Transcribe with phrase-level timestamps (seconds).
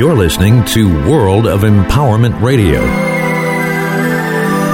[0.00, 2.80] You're listening to World of Empowerment Radio,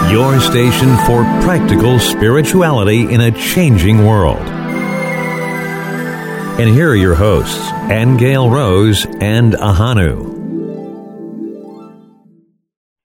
[0.08, 4.38] your station for practical spirituality in a changing world.
[6.60, 7.58] And here are your hosts,
[7.90, 10.32] Aingeal Rose and Ahanu.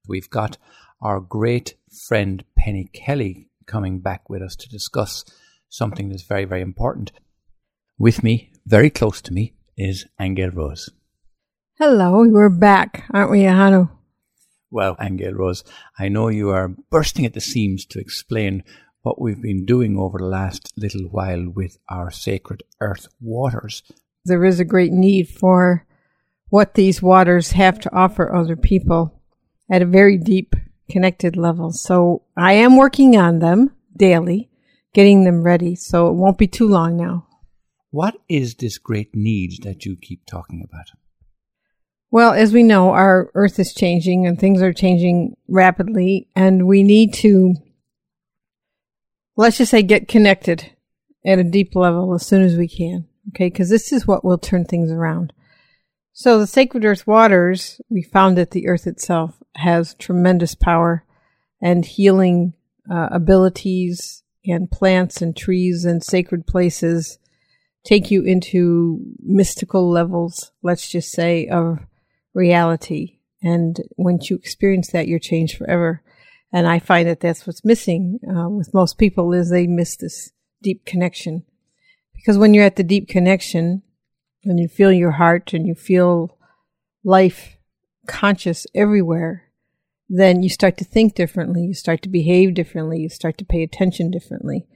[0.07, 0.59] We've got
[1.01, 1.73] our great
[2.07, 5.25] friend Penny Kelly coming back with us to discuss
[5.69, 7.13] something that's very, very important.
[7.97, 10.91] With me, very close to me, is Aingeal Rose.
[11.84, 13.89] Hello, we're back, aren't we, Ahanu?
[14.69, 15.64] Well, Aingeal Rose,
[15.97, 18.64] I know you are bursting at the seams to explain
[19.01, 23.82] what we've been doing over the last little while with our sacred earth waters.
[24.25, 25.88] There is a great need for
[26.50, 29.19] what these waters have to offer other people
[29.68, 30.54] at a very deep,
[30.88, 31.71] connected level.
[31.71, 34.52] So I am working on them daily,
[34.94, 35.73] getting them ready.
[35.73, 37.25] So it won't be too long now.
[37.89, 40.91] What is this great need that you keep talking about?
[42.11, 46.83] Well, as we know, our earth is changing and things are changing rapidly, and we
[46.83, 47.55] need to,
[49.38, 50.72] let's just say, get connected
[51.25, 53.08] at a deep level as soon as we can.
[53.30, 55.31] Okay, because this is what will turn things around.
[56.11, 61.05] So, the sacred earth waters, we found that the earth itself has tremendous power
[61.61, 62.53] and healing
[62.91, 67.19] uh, abilities, and plants and trees and sacred places
[67.83, 71.80] take you into mystical levels, let's just say, of
[72.33, 73.19] reality.
[73.41, 76.03] And once you experience that, you're changed forever.
[76.53, 80.31] And I find that that's what's missing uh, with most people is they miss this
[80.61, 81.43] deep connection.
[82.13, 83.83] Because when you're at the deep connection
[84.43, 86.38] and you feel your heart and you feel
[87.03, 87.57] life
[88.07, 89.51] conscious everywhere,
[90.09, 91.63] then you start to think differently.
[91.63, 92.99] You start to behave differently.
[92.99, 94.67] You start to pay attention differently.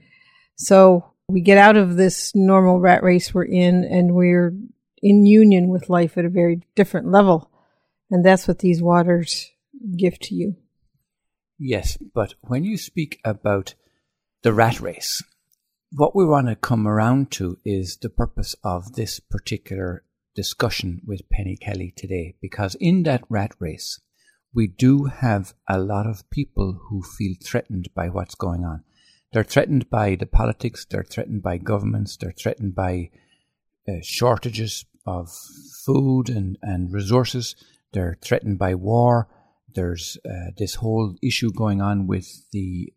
[0.56, 4.54] So we get out of this normal rat race we're in and we're
[5.06, 7.48] in union with life at a very different level.
[8.10, 9.52] And that's what these waters
[9.96, 10.56] give to you.
[11.58, 13.74] Yes, but when you speak about
[14.42, 15.22] the rat race,
[15.92, 20.02] what we want to come around to is the purpose of this particular
[20.34, 24.00] discussion with Penny Kelly today, because in that rat race,
[24.52, 28.82] we do have a lot of people who feel threatened by what's going on.
[29.32, 33.10] They're threatened by the politics, they're threatened by governments, they're threatened by
[33.88, 35.30] uh, shortages of
[35.84, 37.54] food and, and resources.
[37.92, 39.28] They're threatened by war.
[39.74, 42.92] There's uh, this whole issue going on with the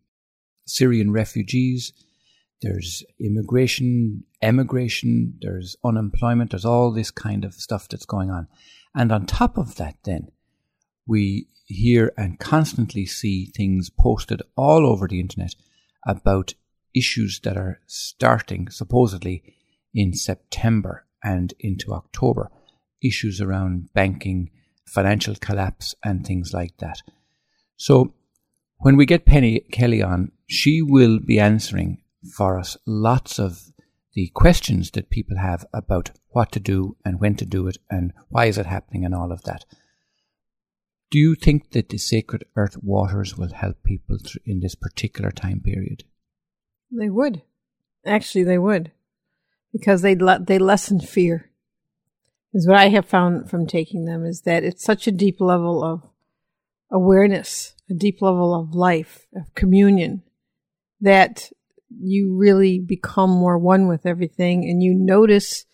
[0.66, 1.92] Syrian refugees.
[2.62, 5.38] There's immigration, emigration.
[5.40, 6.50] There's unemployment.
[6.50, 8.48] There's all this kind of stuff that's going on.
[8.94, 10.28] And on top of that, then,
[11.06, 15.54] we hear and constantly see things posted all over the internet
[16.06, 16.54] about
[16.94, 19.54] issues that are starting supposedly
[19.94, 22.50] in September and into October.
[23.02, 24.50] Issues around banking,
[24.86, 27.02] financial collapse, and things like that.
[27.76, 28.14] So,
[28.78, 32.02] when we get Penny Kelly on, she will be answering
[32.36, 33.72] for us lots of
[34.14, 38.12] the questions that people have about what to do and when to do it and
[38.28, 39.64] why is it happening and all of that.
[41.10, 45.60] Do you think that the sacred earth waters will help people in this particular time
[45.60, 46.04] period?
[46.90, 47.42] They would.
[48.06, 48.92] Actually, they would
[49.72, 51.50] because they le- they lessen fear.
[52.52, 55.84] Is what I have found from taking them is that it's such a deep level
[55.84, 56.02] of
[56.90, 60.22] awareness, a deep level of life, of communion,
[61.00, 61.50] that
[61.88, 65.64] you really become more one with everything and you notice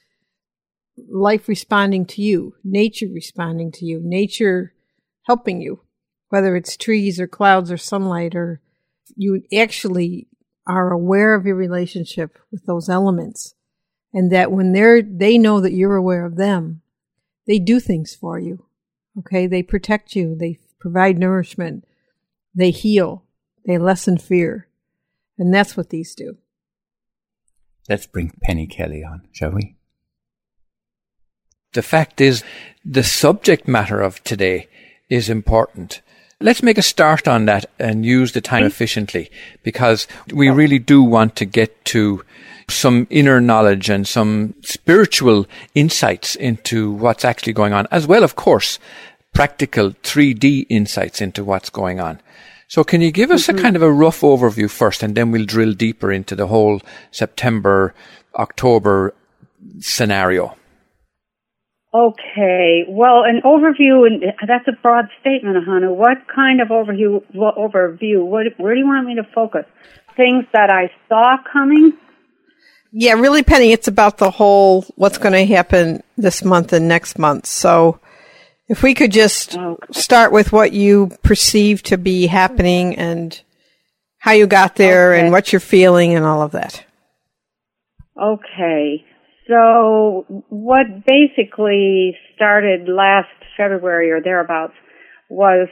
[1.09, 4.75] life responding to you, nature responding to you, nature
[5.23, 5.81] helping you,
[6.29, 8.61] whether it's trees or clouds or sunlight, or
[9.15, 10.29] you actually
[10.67, 13.56] are aware of your relationship with those elements
[14.13, 16.83] and that when they're they know that you're aware of them
[17.47, 18.67] they do things for you
[19.19, 19.47] okay?
[19.47, 20.35] They protect you.
[20.35, 21.85] They provide nourishment.
[22.55, 23.25] They heal.
[23.65, 24.69] They lessen fear.
[25.39, 26.39] And that's what these do.
[27.89, 29.77] Let's bring penny kelly on shall we?
[31.73, 32.43] The fact is
[32.85, 34.69] the subject matter of today
[35.09, 36.01] is important.
[36.41, 39.31] Let's make a start on that and use the time efficiently
[39.63, 40.55] because we oh.
[40.55, 42.25] really do want to get to
[42.69, 48.37] some inner knowledge and some spiritual insights into what's actually going on, as well, of
[48.37, 48.79] course,
[49.35, 52.21] practical 3D insights into what's going on.
[52.69, 53.59] So can you give us mm-hmm.
[53.59, 56.81] a kind of a rough overview first and then we'll drill deeper into the whole
[57.13, 57.95] September,
[58.35, 59.15] October
[59.79, 60.57] scenario?
[61.95, 62.85] Okay.
[62.89, 65.93] Well, an overview, and that's a broad statement, Hannah.
[65.93, 67.23] What kind of overview?
[67.35, 68.25] Overview.
[68.25, 69.65] What, where do you want me to focus?
[70.17, 71.93] Things that I saw coming.
[72.99, 73.73] Yeah, really, Penny.
[73.73, 77.45] It's about the whole what's going to happen this month and next month.
[77.45, 78.01] So,
[78.69, 79.59] If we could just
[79.93, 83.39] start with what you perceive to be happening and
[84.19, 85.21] how you got there Okay.
[85.21, 86.85] and what you're feeling and all of that.
[88.21, 89.05] Okay.
[89.47, 93.29] So what basically started last
[93.59, 94.73] February or thereabouts
[95.29, 95.69] was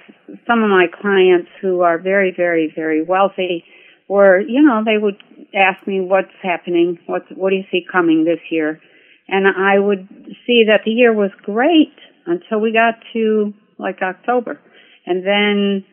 [0.47, 3.65] some of my clients who are very, very, very wealthy
[4.09, 5.17] were, you know, they would
[5.55, 8.81] ask me what's happening, what's, what do you see coming this year?
[9.29, 10.09] And I would
[10.47, 11.95] see that the year was great
[12.27, 14.61] until we got to like October.
[15.07, 15.85] And then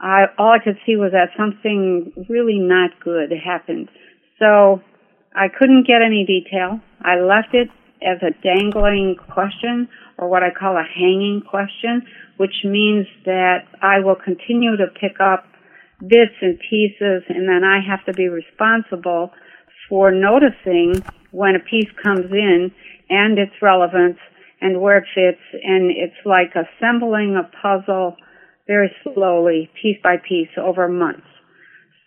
[0.00, 3.88] I, all I could see was that something really not good happened.
[4.38, 4.82] So
[5.34, 6.80] I couldn't get any detail.
[7.02, 7.68] I left it
[8.02, 9.88] as a dangling question
[10.18, 12.02] or what I call a hanging question,
[12.36, 15.44] which means that I will continue to pick up
[16.06, 19.30] bits and pieces and then I have to be responsible
[19.88, 22.72] for noticing when a piece comes in
[23.08, 24.18] and its relevance
[24.60, 28.16] and where it fits and it's like assembling a puzzle
[28.66, 31.26] very slowly, piece by piece over months.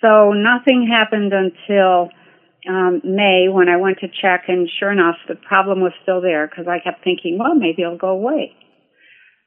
[0.01, 2.09] So nothing happened until
[2.68, 6.48] um, May when I went to check, and sure enough, the problem was still there
[6.48, 8.53] because I kept thinking, well, maybe it'll go away.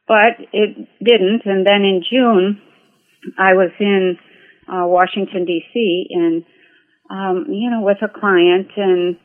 [0.06, 2.62] But it didn't, and then in June,
[3.36, 4.16] I was in
[4.68, 6.08] uh, Washington D.C.
[6.10, 6.44] and
[7.10, 9.16] um, you know with a client, and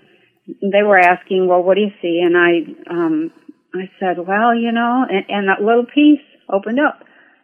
[0.62, 2.22] they were asking, well, what do you see?
[2.24, 3.32] And I um,
[3.74, 7.00] I said, well, you know, and, and that little piece opened up,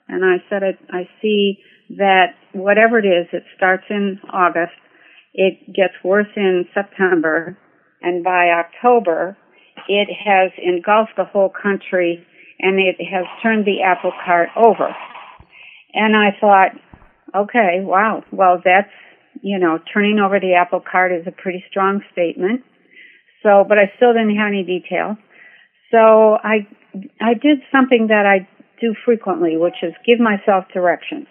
[0.07, 1.59] and I said, I, I see
[1.97, 4.73] that whatever it is, it starts in August
[5.33, 7.57] it gets worse in September,
[8.01, 9.37] and by October,
[9.87, 12.25] it has engulfed the whole country
[12.59, 14.93] and it has turned the apple cart over.
[15.93, 16.71] And I thought,
[17.35, 18.91] okay, wow, well, that's,
[19.41, 22.61] you know, turning over the apple cart is a pretty strong statement.
[23.43, 25.15] So, but I still didn't have any detail.
[25.91, 26.67] So I,
[27.21, 28.47] I did something that I
[28.81, 31.27] do frequently, which is give myself directions.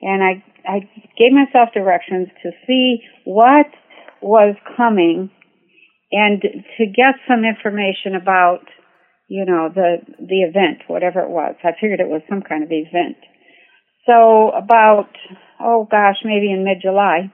[0.00, 0.80] And I I
[1.18, 3.66] gave myself directions to see what
[4.22, 5.30] was coming
[6.10, 8.64] and to get some information about,
[9.28, 11.54] you know, the, the event, whatever it was.
[11.62, 13.16] I figured it was some kind of event.
[14.06, 15.08] So about,
[15.60, 17.32] oh gosh, maybe in mid-July,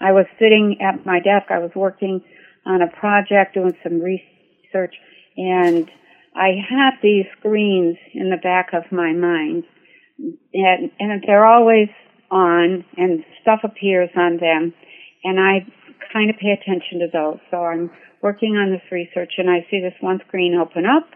[0.00, 1.50] I was sitting at my desk.
[1.50, 2.22] I was working
[2.64, 4.94] on a project, doing some research,
[5.36, 5.90] and
[6.34, 9.64] I have these screens in the back of my mind,
[10.54, 11.88] and, and they're always
[12.30, 14.72] on and stuff appears on them
[15.24, 15.66] and I
[16.12, 17.38] kind of pay attention to those.
[17.50, 17.90] So I'm
[18.22, 21.08] working on this research and I see this one screen open up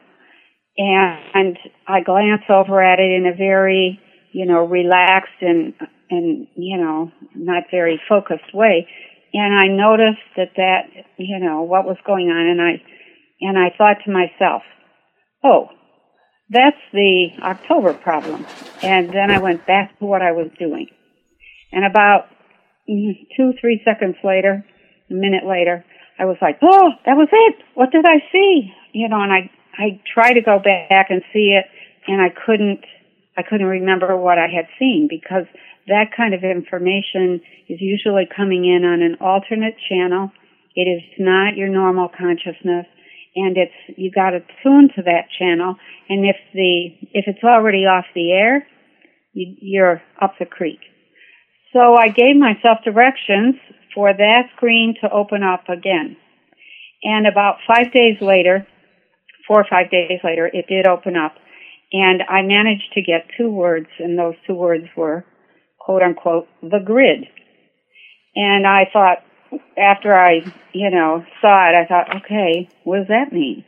[0.77, 1.57] and
[1.87, 4.01] I glance over at it in a very,
[4.35, 5.75] you know, relaxed and,
[6.11, 8.89] and, you know, not very focused way.
[9.33, 10.83] And I noticed that that,
[11.17, 12.83] you know, what was going on and I,
[13.41, 14.63] and I thought to myself,
[15.45, 15.69] oh,
[16.51, 18.45] that's the October problem.
[18.83, 20.89] And then I went back to what I was doing.
[21.73, 22.27] And about
[22.87, 24.65] two, three seconds later,
[25.11, 25.85] a minute later,
[26.19, 27.57] I was like, oh, that was it.
[27.75, 28.73] What did I see?
[28.93, 31.65] You know, and I, I tried to go back and see it
[32.07, 32.85] and I couldn't,
[33.37, 35.45] I couldn't remember what I had seen because
[35.87, 40.31] that kind of information is usually coming in on an alternate channel.
[40.75, 42.87] It is not your normal consciousness
[43.37, 45.77] and it's, you gotta tune to that channel
[46.09, 48.67] and if the, if it's already off the air,
[49.33, 50.81] you, you're up the creek.
[51.73, 53.57] So I gave myself directions
[53.95, 56.17] for that screen to open up again.
[57.03, 58.67] And about five days later,
[59.47, 61.35] four or five days later, it did open up.
[61.95, 65.25] And I managed to get two words, and those two words were,
[65.79, 67.29] quote unquote, the grid.
[68.35, 69.19] And I thought,
[69.79, 70.41] after I,
[70.73, 73.65] you know, saw it, I thought, okay, what does that mean?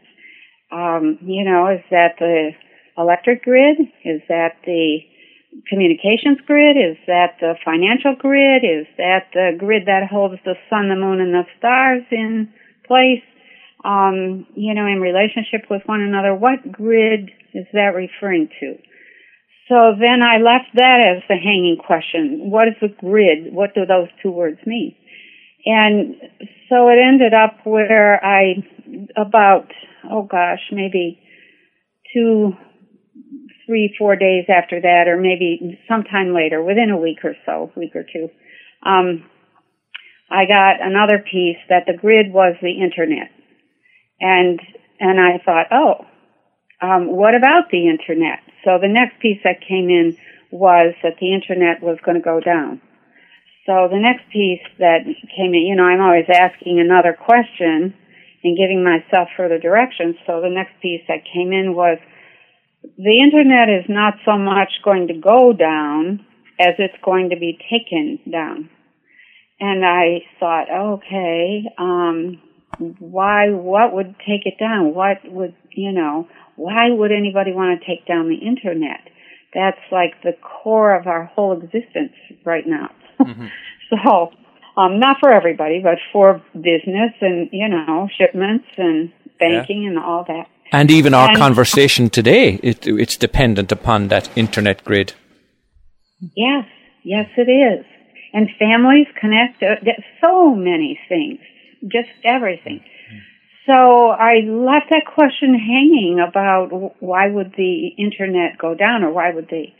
[0.73, 2.50] Um, you know, is that the
[2.99, 3.78] electric grid?
[4.04, 4.99] Is that the
[5.68, 6.76] communications grid?
[6.76, 8.64] Is that the financial grid?
[8.64, 12.52] Is that the grid that holds the sun, the moon, and the stars in
[12.88, 13.23] place?
[13.85, 18.75] Um, you know, in relationship with one another, what grid is that referring to?
[19.69, 22.51] So then I left that as the hanging question.
[22.51, 23.53] What is the grid?
[23.53, 24.95] What do those two words mean?
[25.65, 26.15] And
[26.69, 28.63] so it ended up where I,
[29.17, 29.67] about,
[30.09, 31.21] oh gosh, maybe
[32.15, 32.53] two,
[33.67, 37.97] three, four days after that, or maybe sometime later, within a week or so, week
[37.97, 38.29] or two,
[38.85, 39.25] um,
[40.31, 43.31] I got another piece that the grid was the internet.
[44.21, 44.61] And,
[45.01, 46.07] and I thought, oh,
[46.87, 48.40] um, what about the internet?
[48.64, 50.16] So the next piece that came in
[50.50, 52.81] was that the internet was going to go down.
[53.66, 55.00] So the next piece that
[55.37, 57.95] came in, you know, I'm always asking another question
[58.45, 60.14] and giving myself further directions.
[60.26, 61.99] So the next piece that came in was
[62.97, 66.25] the internet is not so much going to go down
[66.61, 68.71] as it's going to be taken down.
[69.59, 72.40] And I thought, okay, um,
[73.00, 74.95] why, what would take it down?
[74.95, 79.01] What would, you know, why would anybody want to take down the internet?
[79.55, 82.13] That's like the core of our whole existence
[82.45, 82.91] right now.
[83.21, 83.47] Mm-hmm.
[84.05, 84.31] so,
[84.77, 89.91] um, not for everybody, but for business and, you know, shipments and banking yeah.
[89.91, 90.49] and all that.
[90.73, 95.15] And even our and, conversation today, it, it's dependent upon that internet grid.
[96.35, 96.67] Yes,
[97.03, 97.87] yes, it is.
[98.33, 99.77] And families connect to
[100.21, 101.39] so many things,
[101.89, 102.85] just everything.
[103.66, 109.32] So I left that question hanging about why would the internet go down or why
[109.32, 109.75] would they,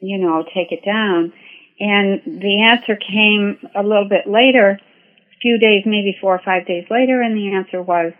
[0.00, 1.32] you know, take it down?
[1.78, 6.66] And the answer came a little bit later, a few days, maybe four or five
[6.66, 8.14] days later, and the answer was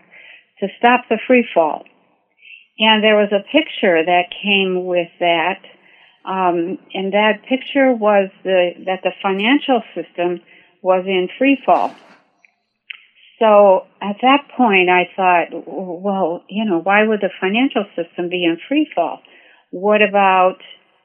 [0.59, 1.83] to stop the free fall.
[2.79, 5.61] And there was a picture that came with that,
[6.25, 10.41] um, and that picture was the that the financial system
[10.83, 11.95] was in free fall.
[13.39, 18.43] So at that point, I thought, well, you know, why would the financial system be
[18.43, 19.19] in free fall?
[19.71, 20.57] What about,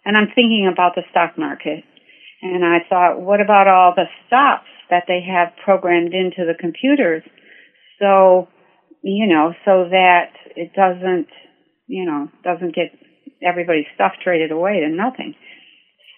[0.05, 1.85] and I'm thinking about the stock market,
[2.41, 7.23] and I thought, what about all the stops that they have programmed into the computers?
[8.01, 8.49] So,
[9.03, 11.29] you know, so that it doesn't,
[11.87, 12.93] you know, doesn't get
[13.43, 15.35] everybody's stuff traded away to nothing.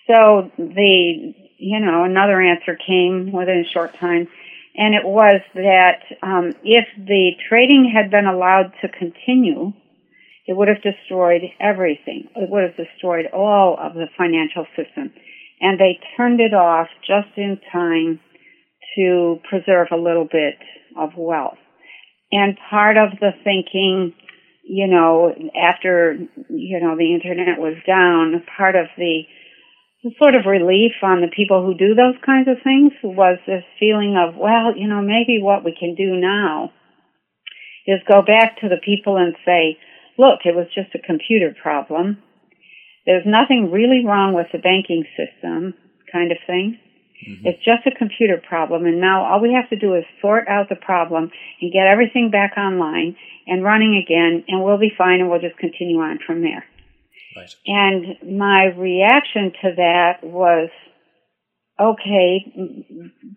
[0.06, 4.28] So the, you know, another answer came within a short time
[4.76, 9.72] and it was that um, if the trading had been allowed to continue,
[10.46, 12.28] it would have destroyed everything.
[12.34, 15.12] It would have destroyed all of the financial system.
[15.60, 18.20] And they turned it off just in time
[18.96, 20.58] to preserve a little bit
[20.98, 21.58] of wealth.
[22.32, 24.12] And part of the thinking,
[24.64, 29.22] you know, after, you know, the internet was down, part of the
[30.18, 34.16] sort of relief on the people who do those kinds of things was this feeling
[34.16, 36.72] of, well, you know, maybe what we can do now
[37.86, 39.78] is go back to the people and say,
[40.18, 42.18] look, it was just a computer problem.
[43.06, 45.74] There's nothing really wrong with the banking system
[46.10, 46.78] kind of thing.
[47.28, 47.46] Mm-hmm.
[47.46, 50.68] It's just a computer problem and now all we have to do is sort out
[50.68, 51.30] the problem
[51.60, 55.56] and get everything back online and running again and we'll be fine and we'll just
[55.58, 56.64] continue on from there.
[57.36, 57.54] Right.
[57.66, 60.70] And my reaction to that was,
[61.80, 62.44] okay,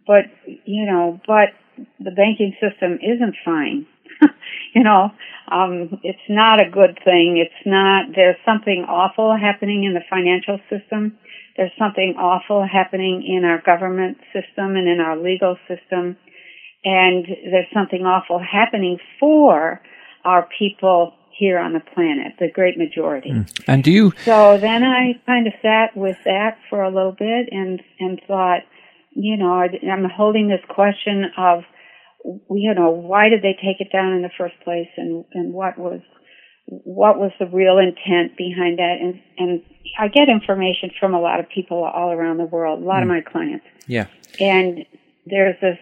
[0.05, 0.25] but,
[0.65, 1.49] you know, but
[1.99, 3.87] the banking system isn't fine.
[4.75, 5.11] you know,
[5.51, 7.37] um, it's not a good thing.
[7.37, 11.17] It's not, there's something awful happening in the financial system.
[11.55, 16.17] There's something awful happening in our government system and in our legal system.
[16.83, 19.81] And there's something awful happening for
[20.23, 23.31] our people here on the planet, the great majority.
[23.31, 23.63] Mm.
[23.67, 24.13] And do you?
[24.25, 28.61] So then I kind of sat with that for a little bit and and thought,
[29.11, 31.63] you know, I'm holding this question of,
[32.23, 35.77] you know, why did they take it down in the first place, and and what
[35.77, 36.01] was
[36.67, 39.61] what was the real intent behind that and and
[39.97, 43.03] I get information from a lot of people all around the world, a lot mm.
[43.03, 43.65] of my clients.
[43.87, 44.07] Yeah.
[44.39, 44.85] And
[45.25, 45.77] there's this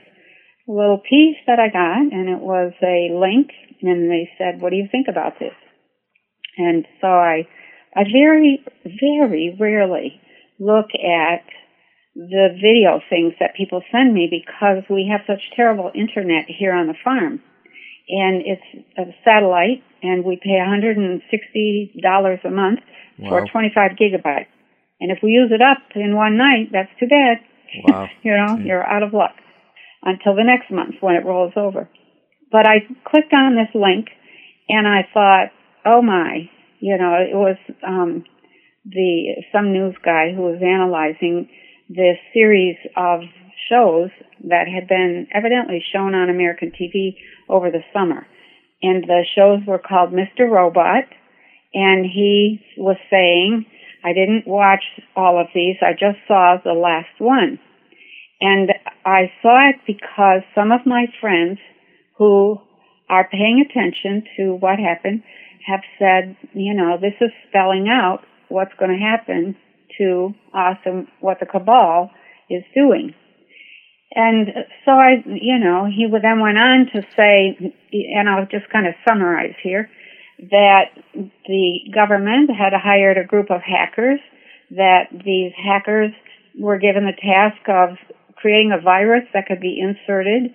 [0.67, 3.49] little piece that I got and it was a link
[3.81, 5.53] and they said, "What do you think about this?"
[6.57, 7.47] And so I,
[7.95, 10.19] I very, very rarely
[10.59, 11.43] look at
[12.15, 16.87] the video things that people send me because we have such terrible internet here on
[16.87, 17.41] the farm,
[18.07, 22.79] and it's a satellite, and we pay $160 a month
[23.19, 23.29] wow.
[23.29, 24.47] for 25 gigabytes.
[25.01, 27.37] And if we use it up in one night, that's too bad.
[27.83, 28.07] Wow.
[28.23, 29.35] you know, you're out of luck
[30.03, 31.89] until the next month when it rolls over.
[32.51, 34.07] But I clicked on this link
[34.69, 35.51] and I thought,
[35.85, 36.49] oh my,
[36.79, 38.23] you know, it was um,
[38.85, 41.49] the some news guy who was analyzing
[41.89, 43.21] this series of
[43.69, 44.09] shows
[44.43, 47.15] that had been evidently shown on American TV
[47.49, 48.27] over the summer.
[48.81, 50.49] And the shows were called Mr.
[50.49, 51.05] Robot.
[51.73, 53.65] And he was saying,
[54.03, 54.83] I didn't watch
[55.15, 57.59] all of these, I just saw the last one.
[58.39, 58.69] And
[59.03, 61.57] I saw it because some of my friends
[62.17, 62.59] who
[63.09, 65.23] are paying attention to what happened
[65.65, 68.19] have said, you know, this is spelling out
[68.49, 69.55] what's going to happen
[69.97, 72.11] to us and what the cabal
[72.49, 73.13] is doing.
[74.13, 74.47] And
[74.85, 78.93] so I, you know, he then went on to say, and I'll just kind of
[79.07, 79.89] summarize here,
[80.51, 84.19] that the government had hired a group of hackers,
[84.71, 86.11] that these hackers
[86.57, 87.97] were given the task of
[88.35, 90.53] creating a virus that could be inserted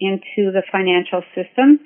[0.00, 1.80] into the financial system,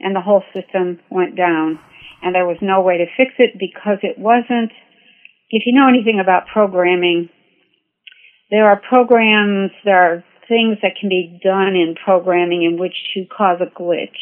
[0.00, 1.78] and the whole system went down.
[2.22, 4.72] and there was no way to fix it because it wasn't.
[5.50, 7.28] If you know anything about programming,
[8.50, 13.26] there are programs, there are things that can be done in programming in which you
[13.26, 14.16] cause a glitch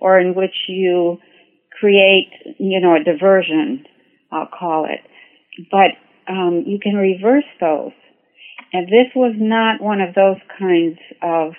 [0.00, 1.18] or in which you
[1.80, 3.84] create, you know, a diversion,
[4.30, 5.00] I'll call it.
[5.70, 5.98] But
[6.30, 7.92] um, you can reverse those.
[8.72, 11.52] And this was not one of those kinds of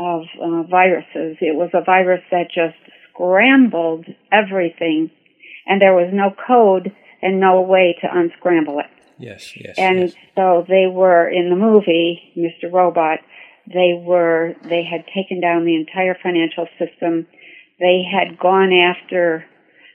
[0.00, 1.36] of uh, viruses.
[1.40, 2.78] It was a virus that just
[3.12, 5.10] scrambled everything,
[5.66, 6.92] and there was no code
[7.22, 8.86] and no way to unscramble it.
[9.18, 9.74] Yes, yes.
[9.76, 10.14] And yes.
[10.34, 12.72] so they were in the movie, Mr.
[12.72, 13.18] Robot.
[13.66, 17.26] They were they had taken down the entire financial system.
[17.78, 19.44] They had gone after,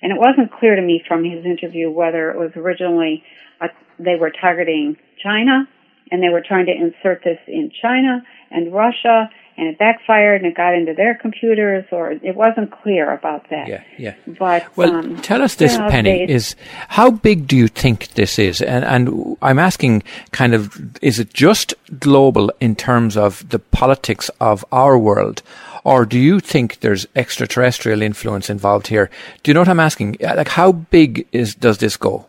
[0.04, 3.24] and it wasn't clear to me from his interview whether it was originally
[3.60, 5.68] a, they were targeting China
[6.12, 8.22] and they were trying to insert this in China
[8.52, 13.14] and Russia and it backfired and it got into their computers or it wasn't clear
[13.14, 13.68] about that.
[13.68, 14.16] Yeah, yeah.
[14.28, 16.56] But well, um, tell us this, you know, Penny, is
[16.90, 18.62] how big do you think this is?
[18.62, 24.30] And and I'm asking, kind of, is it just global in terms of the politics
[24.40, 25.42] of our world,
[25.84, 29.10] or do you think there's extraterrestrial influence involved here?
[29.44, 30.18] Do you know what I'm asking?
[30.24, 32.26] Uh, Like, how big is does this go?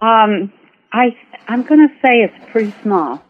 [0.00, 0.52] Um,
[0.92, 1.16] I
[1.48, 3.22] I'm going to say it's pretty small.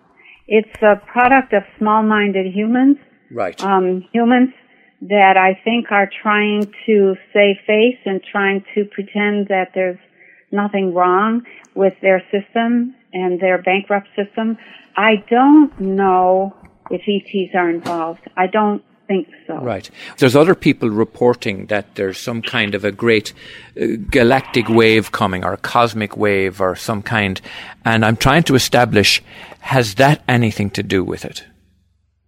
[0.58, 2.98] It's a product of small-minded humans,
[3.30, 3.58] Right.
[3.64, 4.50] um, humans
[5.00, 9.98] that I think are trying to save face and trying to pretend that there's
[10.50, 11.42] nothing wrong
[11.74, 14.58] with their system and their bankrupt system.
[14.94, 16.54] I don't know
[16.90, 18.20] if ETs are involved.
[18.36, 19.54] I don't think so.
[19.56, 19.90] Right.
[20.18, 23.32] There's other people reporting that there's some kind of a great
[23.80, 27.40] uh, galactic wave coming or a cosmic wave or some kind.
[27.84, 29.22] And I'm trying to establish
[29.62, 31.44] has that anything to do with it?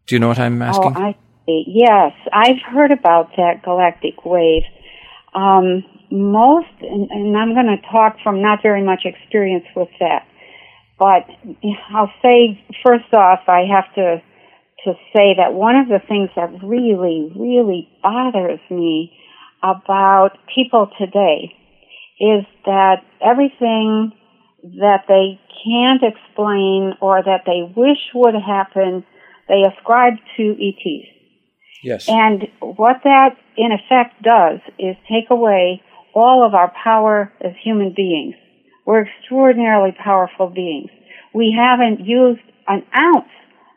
[0.07, 0.95] Do you know what I'm asking?
[0.97, 1.00] Oh?
[1.00, 1.64] I see.
[1.67, 4.62] Yes, I've heard about that galactic wave.
[5.35, 10.26] Um, most, and, and I'm going to talk from not very much experience with that,
[10.99, 11.26] but
[11.90, 14.23] I'll say first off, I have to
[14.85, 19.16] to say that one of the things that really, really bothers me
[19.62, 21.55] about people today
[22.20, 24.12] is that everything
[24.64, 29.05] that they can't explain or that they wish would happen,
[29.48, 31.07] they ascribe to ETs.
[31.83, 32.09] yes.
[32.09, 35.83] And what that in effect does is take away
[36.14, 38.35] all of our power as human beings.
[38.87, 40.90] We're extraordinarily powerful beings.
[41.35, 43.29] We haven't used an ounce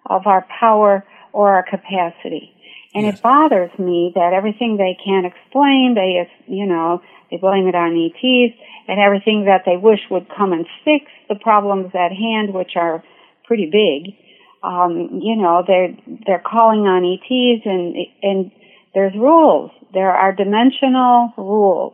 [0.06, 2.54] of our power or our capacity.
[2.96, 3.16] And Yes.
[3.16, 7.96] it bothers me that everything they can't explain, they, you know, they blame it on
[7.96, 8.56] ETs
[8.88, 13.04] and everything that they wish would come and fix the problems at hand, which are
[13.46, 14.16] pretty big.
[14.64, 15.96] Um, you know, they're,
[16.26, 18.52] they're calling on ETs and, and
[18.94, 19.72] there's rules.
[19.94, 21.94] There are dimensional rules.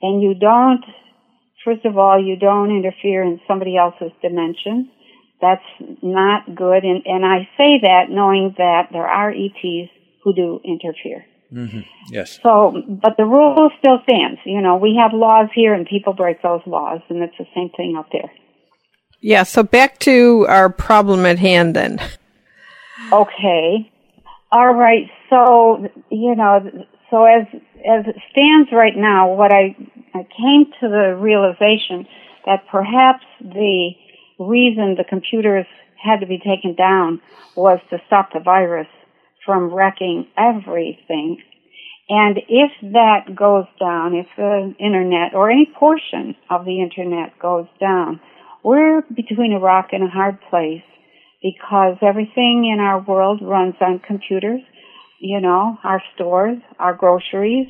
[0.00, 0.84] And you don't,
[1.64, 4.90] first of all, you don't interfere in somebody else's dimension.
[5.42, 5.64] That's
[6.02, 6.84] not good.
[6.84, 9.90] And, and I say that knowing that there are ETs
[10.22, 11.24] who do interfere.
[11.52, 11.80] Mm-hmm.
[12.10, 12.38] yes.
[12.42, 14.40] So, but the rule still stands.
[14.44, 17.70] You know, we have laws here and people break those laws and it's the same
[17.76, 18.30] thing up there.
[19.20, 22.00] Yeah, so back to our problem at hand then.
[23.12, 23.90] Okay.
[24.52, 25.10] All right.
[25.28, 27.46] So, you know, so as
[27.78, 29.74] as it stands right now, what I
[30.14, 32.06] I came to the realization
[32.46, 33.90] that perhaps the
[34.38, 35.66] reason the computers
[36.02, 37.20] had to be taken down
[37.56, 38.88] was to stop the virus
[39.50, 41.42] from wrecking everything.
[42.08, 47.66] And if that goes down, if the internet or any portion of the internet goes
[47.80, 48.20] down,
[48.62, 50.84] we're between a rock and a hard place
[51.42, 54.60] because everything in our world runs on computers.
[55.18, 57.66] You know, our stores, our groceries,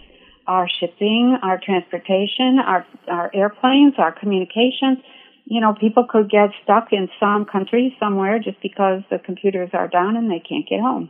[0.46, 4.98] our shipping, our transportation, our, our airplanes, our communications.
[5.46, 9.88] You know, people could get stuck in some country somewhere just because the computers are
[9.88, 11.08] down and they can't get home.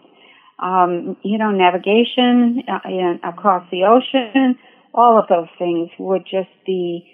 [0.63, 4.59] Um, you know, navigation uh, across the ocean,
[4.93, 7.11] all of those things would just be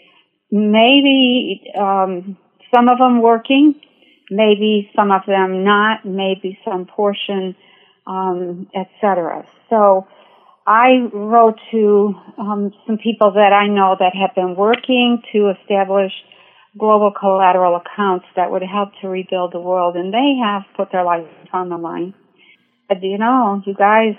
[0.51, 2.37] maybe um,
[2.75, 3.75] some of them working,
[4.31, 7.55] maybe some of them not, maybe some portion,
[8.07, 9.47] um, etc.
[9.71, 10.07] So
[10.67, 16.13] I wrote to um, some people that I know that have been working to establish
[16.79, 21.05] global collateral accounts that would help to rebuild the world, and they have put their
[21.05, 22.15] life on the line.
[22.89, 24.15] But you know, you guys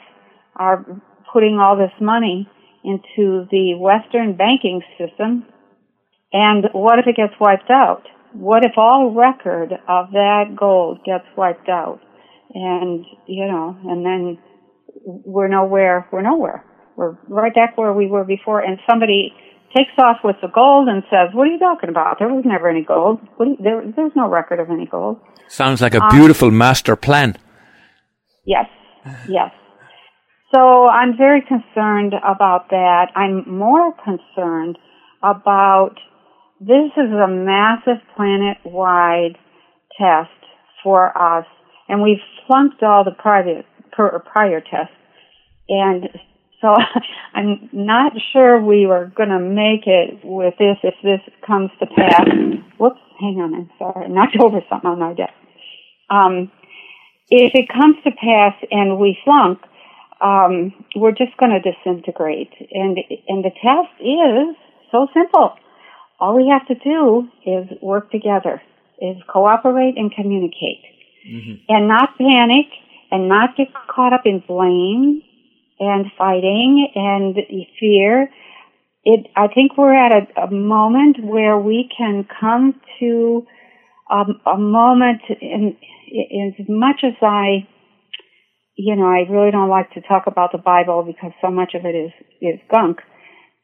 [0.56, 0.86] are
[1.32, 2.50] putting all this money
[2.84, 5.46] into the Western banking system,
[6.34, 8.04] and what if it gets wiped out?
[8.34, 12.00] What if all record of that gold gets wiped out?
[12.54, 14.38] And, you know, and then
[15.06, 16.64] we're nowhere, we're nowhere.
[16.96, 18.60] We're right back where we were before.
[18.60, 19.34] And somebody
[19.76, 22.18] takes off with the gold and says, "What are you talking about?
[22.20, 23.20] There was never any gold.
[23.40, 27.38] You, there, there's no record of any gold." Sounds like a um, beautiful master plan.
[28.48, 28.66] Yes,
[29.30, 29.52] yes.
[30.54, 33.12] So I'm very concerned about that.
[33.16, 34.80] I'm more concerned
[35.22, 35.96] about
[36.60, 39.38] this is a massive planet-wide
[40.00, 40.32] test
[40.84, 41.46] for us,
[41.90, 44.96] and we've flunked all the prior, prior tests.
[45.68, 46.06] And
[46.62, 46.70] so
[47.36, 51.88] I'm not sure we were going to make it with this if this comes to
[51.88, 52.26] pass.
[52.80, 55.34] Whoops, hang on, I'm sorry, I knocked over something on my desk.
[56.10, 56.50] Um,
[57.30, 59.60] if it comes to pass and we flunk,
[60.22, 62.54] um, we're just going to disintegrate.
[62.72, 64.56] And and the test is
[64.92, 65.54] so simple.
[66.20, 68.62] All we have to do is work together,
[69.00, 70.84] is cooperate and communicate,
[71.28, 71.64] mm-hmm.
[71.70, 72.66] and not panic,
[73.12, 75.22] and not get caught up in blame
[75.80, 77.36] and fighting and
[77.80, 78.30] fear.
[79.04, 83.46] It, I think we're at a, a moment where we can come to
[84.10, 87.68] um, a moment in, in as much as I,
[88.76, 91.86] you know, I really don't like to talk about the Bible because so much of
[91.86, 93.00] it is, is gunk.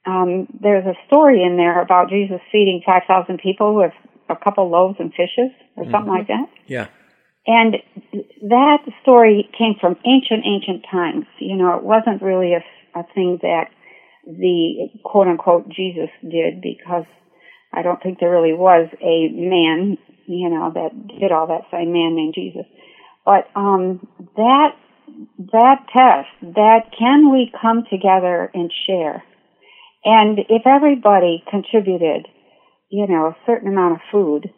[0.06, 3.94] Um, there's a story in there about Jesus feeding 5,000 people with
[4.30, 6.10] a couple loaves and fishes or something mm-hmm.
[6.10, 6.50] like that.
[6.68, 6.88] Yeah.
[7.46, 7.76] And
[8.50, 11.26] that story came from ancient, ancient times.
[11.40, 12.64] You know, it wasn't really a,
[12.98, 13.68] a thing that
[14.26, 17.06] the quote unquote Jesus did because
[17.74, 21.94] I don't think there really was a man, you know, that did all that, same
[21.94, 22.66] man named Jesus.
[23.26, 24.76] But, um, that,
[25.52, 29.24] that test, that can we come together and share?
[30.04, 32.28] And if everybody contributed,
[32.90, 34.52] you know, a certain amount of food,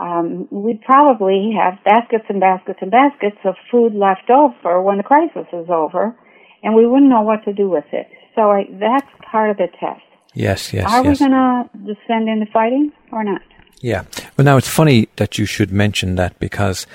[0.00, 5.02] um, we'd probably have baskets and baskets and baskets of food left over when the
[5.02, 6.16] crisis is over,
[6.62, 8.06] and we wouldn't know what to do with it.
[8.34, 10.02] So I, that's part of the test.
[10.34, 10.90] Yes, yes.
[10.90, 11.20] Are yes.
[11.20, 13.42] we going to descend into fighting or not?
[13.80, 14.04] Yeah.
[14.36, 16.86] Well, now it's funny that you should mention that because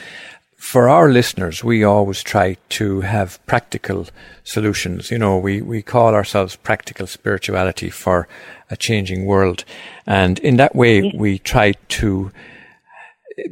[0.58, 4.08] for our listeners, we always try to have practical
[4.44, 5.12] solutions.
[5.12, 8.28] You know, we, we call ourselves practical spirituality for
[8.70, 9.66] a changing world.
[10.06, 12.32] And in that way, we try to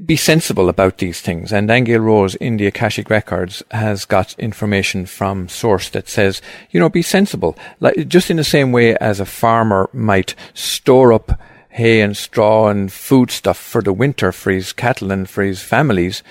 [0.06, 1.52] be sensible about these things.
[1.52, 6.80] And Aingeal Rose in the Akashic Records has got information from source that says, you
[6.80, 7.58] know, be sensible.
[7.80, 11.40] Like, just in the same way as a farmer might store up
[11.72, 15.62] hay and straw and food stuff for the winter for his cattle and for his
[15.62, 16.22] families,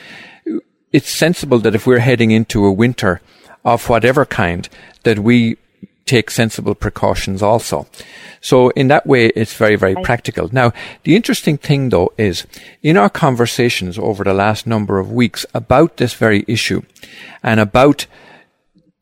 [0.92, 3.20] it's sensible that if we're heading into a winter
[3.64, 4.68] of whatever kind,
[5.04, 5.56] that we
[6.04, 7.86] take sensible precautions also.
[8.40, 10.48] So in that way, it's very, very practical.
[10.52, 10.72] Now,
[11.04, 12.46] the interesting thing though is
[12.82, 16.82] in our conversations over the last number of weeks about this very issue
[17.42, 18.06] and about,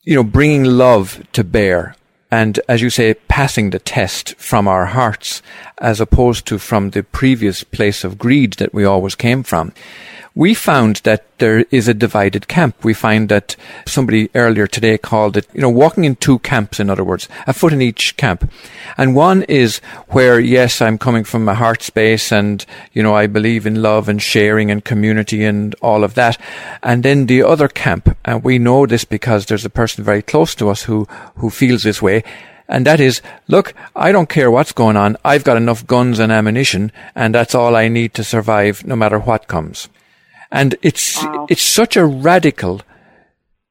[0.03, 1.97] you know, bringing love to bear
[2.31, 5.43] and as you say, passing the test from our hearts
[5.79, 9.73] as opposed to from the previous place of greed that we always came from
[10.39, 12.85] we found that there is a divided camp.
[12.85, 13.57] We find that
[13.89, 17.53] somebody earlier today called it, you know, walking in two camps, in other words, a
[17.53, 18.49] foot in each camp.
[18.97, 19.79] And one is
[20.11, 24.09] where, yes, I'm coming from a heart space and, you know, I believe in love
[24.09, 26.41] and sharing and community and all of that.
[26.85, 30.55] And then the other camp, and we know this because there's a person very close
[30.55, 32.23] to us who, who feels this way.
[32.69, 35.17] And that is, look, I don't care what's going on.
[35.25, 39.19] I've got enough guns and ammunition and that's all I need to survive no matter
[39.19, 39.89] what comes.
[40.51, 41.47] And it's, wow.
[41.49, 42.81] it's such a radical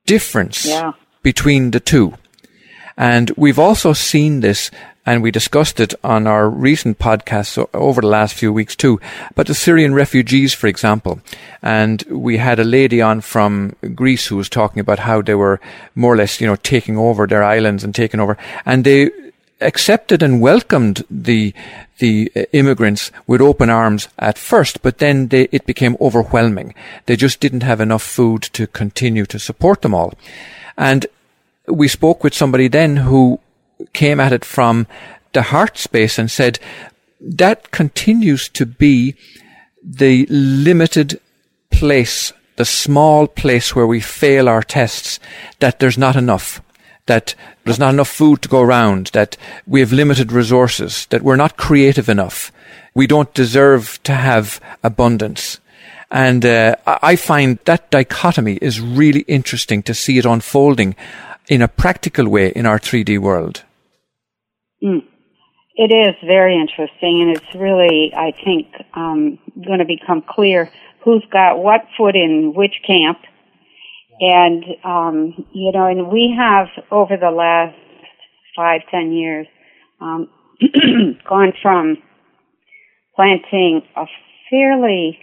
[0.06, 0.94] difference yeah.
[1.22, 2.13] between the two.
[2.98, 4.72] And we've also seen this,
[5.06, 9.00] and we discussed it on our recent podcasts over the last few weeks too,
[9.36, 11.22] but the Syrian refugees, for example.
[11.62, 15.62] And we had a lady on from Greece who was talking about how they were
[15.94, 18.36] more or less, you know, taking over their islands and taking over.
[18.66, 19.12] And they,
[19.60, 21.54] accepted and welcomed the
[22.00, 26.76] the uh, immigrants with open arms at first, but then they, it became overwhelming.
[27.08, 30.13] They just didn't have enough food to continue to support them all.
[30.78, 31.08] And
[31.67, 33.39] we spoke with somebody then who
[33.93, 34.86] came at it from
[35.34, 36.60] the heart space and said
[37.20, 39.15] that continues to be
[39.84, 41.20] the limited
[41.72, 45.20] place, the small place where we fail our tests,
[45.60, 46.62] that there's not enough
[47.08, 51.36] that there's not enough food to go around, that we have limited resources, that we're
[51.36, 52.52] not creative enough.
[52.93, 55.60] We don't deserve to have abundance.
[56.10, 60.96] And uh, I find that dichotomy is really interesting to see it unfolding
[61.50, 63.63] in a practical way in our 3D world.
[64.84, 65.04] Mm.
[65.76, 71.24] It is very interesting, and it's really, I think, um, going to become clear who's
[71.32, 73.20] got what foot in which camp
[74.19, 77.75] and, um, you know, and we have over the last
[78.56, 79.47] five, ten years,
[80.01, 80.30] um,
[81.30, 81.97] gone from
[83.15, 84.06] planting a
[84.49, 85.19] fairly,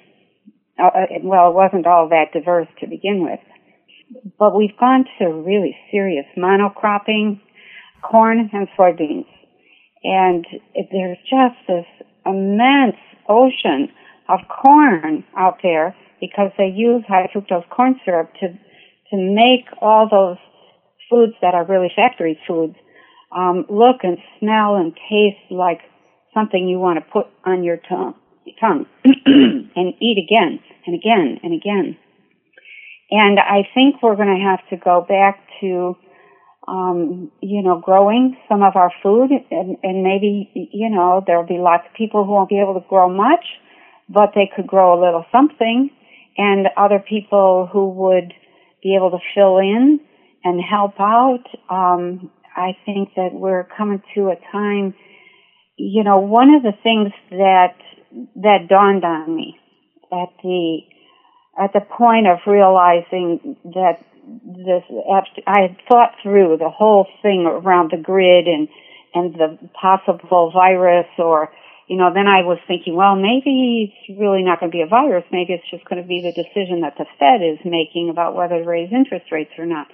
[0.78, 3.40] uh, uh, well, it wasn't all that diverse to begin with,
[4.38, 7.40] but we've gone to really serious monocropping,
[8.02, 9.26] corn and soybeans.
[10.04, 10.46] And
[10.92, 11.87] there's just this
[12.26, 12.96] immense
[13.28, 13.88] ocean
[14.28, 18.48] of corn out there because they use high fructose corn syrup to
[19.11, 20.38] to make all those
[21.11, 22.77] foods that are really factory foods
[23.35, 25.81] um, look and smell and taste like
[26.33, 28.14] something you want to put on your tongue,
[28.61, 31.97] tongue and eat again and again and again.
[33.11, 35.97] And I think we're going to have to go back to,
[36.67, 41.59] um, you know, growing some of our food, and, and maybe, you know, there'll be
[41.59, 43.45] lots of people who won't be able to grow much,
[44.09, 45.90] but they could grow a little something,
[46.37, 48.33] and other people who would
[48.85, 49.99] be able to fill in
[50.44, 51.44] and help out.
[51.70, 54.94] Um, I think that we're coming to a time,
[55.77, 57.75] you know, one of the things that,
[58.37, 59.59] that dawned on me
[60.12, 60.81] at the,
[61.59, 64.05] at the point of realizing that
[64.44, 64.83] this,
[65.47, 68.68] I had thought through the whole thing around the grid and,
[69.14, 71.51] and the possible virus or,
[71.88, 74.87] you know, then I was thinking, well, maybe it's really not going to be a
[74.87, 75.25] virus.
[75.31, 78.59] Maybe it's just going to be the decision that the Fed is making about whether
[78.59, 79.87] to raise interest rates or not.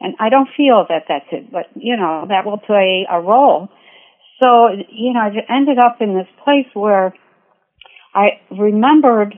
[0.00, 3.68] And I don't feel that that's it, but you know, that will play a role.
[4.42, 7.14] So, you know, I ended up in this place where
[8.14, 9.34] I remembered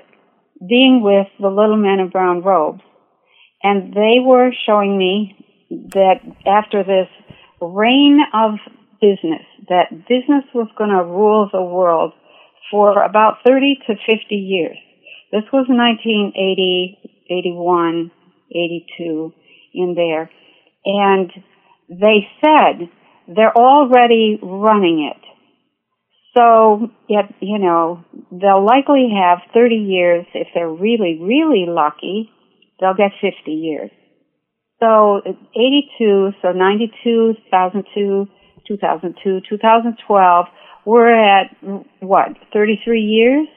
[0.61, 2.83] being with the little men in brown robes
[3.63, 5.37] and they were showing me
[5.93, 7.09] that after this
[7.61, 8.55] reign of
[9.01, 12.13] business, that business was going to rule the world
[12.71, 14.77] for about 30 to 50 years.
[15.33, 16.99] This was 1980,
[17.31, 18.11] 81,
[18.51, 19.33] 82
[19.75, 20.31] in there.
[20.85, 21.31] And
[21.89, 22.89] they said
[23.29, 25.23] they're already running it.
[26.37, 30.27] So, yet, you know, they'll likely have 30 years.
[30.33, 32.31] If they're really, really lucky,
[32.81, 33.91] they'll get 50 years.
[34.79, 38.29] So, 82, so 92, 2002,
[38.71, 40.47] 2002, 2012,
[40.85, 41.57] we're at,
[42.01, 43.49] what, 33 years?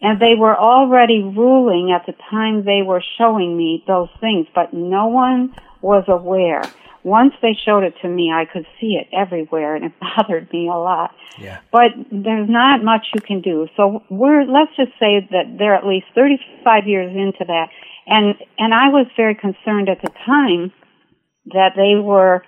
[0.00, 4.74] And they were already ruling at the time they were showing me those things, but
[4.74, 6.62] no one was aware.
[7.04, 10.68] Once they showed it to me, I could see it everywhere, and it bothered me
[10.68, 11.12] a lot.
[11.38, 11.60] Yeah.
[11.72, 13.66] But there's not much you can do.
[13.76, 17.68] So we're let's just say that they're at least 35 years into that,
[18.06, 20.72] and and I was very concerned at the time
[21.52, 22.42] that they were,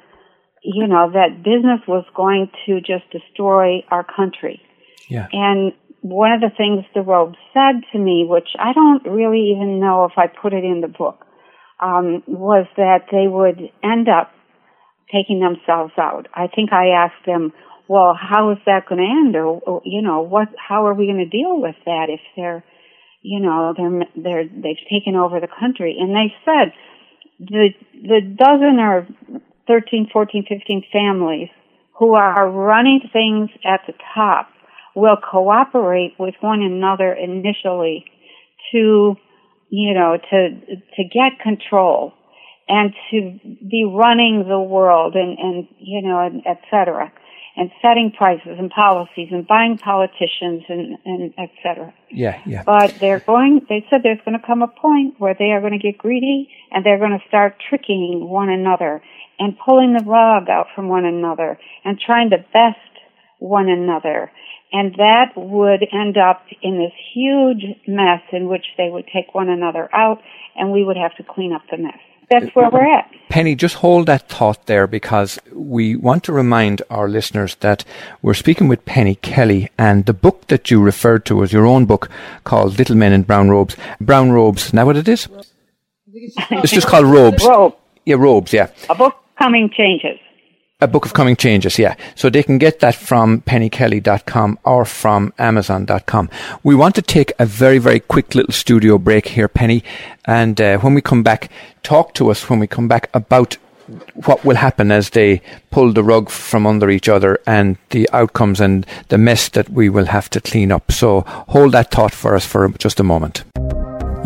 [0.66, 4.60] you know, that business was going to just destroy our country.
[5.08, 5.28] Yeah.
[5.32, 9.78] And one of the things the Robe said to me, which I don't really even
[9.78, 11.24] know if I put it in the book,
[11.80, 14.32] um, was that they would end up
[15.12, 16.26] taking themselves out.
[16.34, 17.52] I think I asked them,
[17.86, 19.36] well, how is that going to end?
[19.36, 22.64] Or, or, you know, what, how are we going to deal with that if they're,
[23.22, 25.96] you know, they're, they're, they've taken over the country?
[26.00, 26.72] And they said
[27.38, 29.06] the, the dozen or
[29.66, 31.48] 13, 14, 15 families
[31.98, 34.48] who are running things at the top
[34.94, 38.04] will cooperate with one another initially
[38.72, 39.16] to
[39.70, 40.50] you know, to
[40.96, 42.12] to get control
[42.68, 47.12] and to be running the world and and you know, and et cetera,
[47.56, 51.92] and setting prices and policies and buying politicians and and et cetera.
[52.10, 52.62] Yeah, yeah.
[52.64, 53.66] But they're going.
[53.68, 56.48] They said there's going to come a point where they are going to get greedy
[56.70, 59.02] and they're going to start tricking one another
[59.38, 62.78] and pulling the rug out from one another and trying to best
[63.38, 64.30] one another
[64.72, 69.48] and that would end up in this huge mess in which they would take one
[69.48, 70.20] another out
[70.56, 71.98] and we would have to clean up the mess.
[72.28, 73.08] That's where we're at.
[73.28, 77.84] Penny, just hold that thought there because we want to remind our listeners that
[78.20, 81.86] we're speaking with Penny Kelly and the book that you referred to was your own
[81.86, 82.10] book
[82.42, 83.76] called Little Men in Brown Robes.
[84.00, 85.28] Brown Robes, is that what it is?
[86.12, 87.44] It's just called Robes.
[87.44, 87.76] Robe.
[88.04, 88.70] Yeah, Robes, yeah.
[88.90, 90.18] A book coming changes.
[90.82, 91.94] A Book of Coming Changes, yeah.
[92.16, 96.28] So they can get that from pennykelly.com or from amazon.com.
[96.64, 99.82] We want to take a very, very quick little studio break here, Penny.
[100.26, 101.50] And uh, when we come back,
[101.82, 103.56] talk to us when we come back about
[104.26, 108.60] what will happen as they pull the rug from under each other and the outcomes
[108.60, 110.92] and the mess that we will have to clean up.
[110.92, 113.44] So hold that thought for us for just a moment.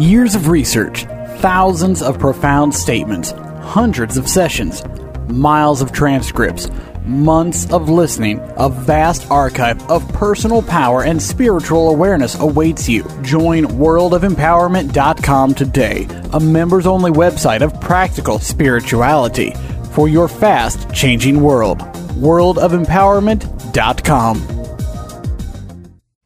[0.00, 1.04] Years of research,
[1.38, 4.82] thousands of profound statements, hundreds of sessions
[5.30, 6.68] miles of transcripts,
[7.04, 13.02] months of listening, a vast archive of personal power and spiritual awareness awaits you.
[13.22, 19.54] Join worldofempowerment.com today, a members only website of practical spirituality
[19.92, 21.80] for your fast changing world.
[22.20, 24.56] Worldofempowerment.com.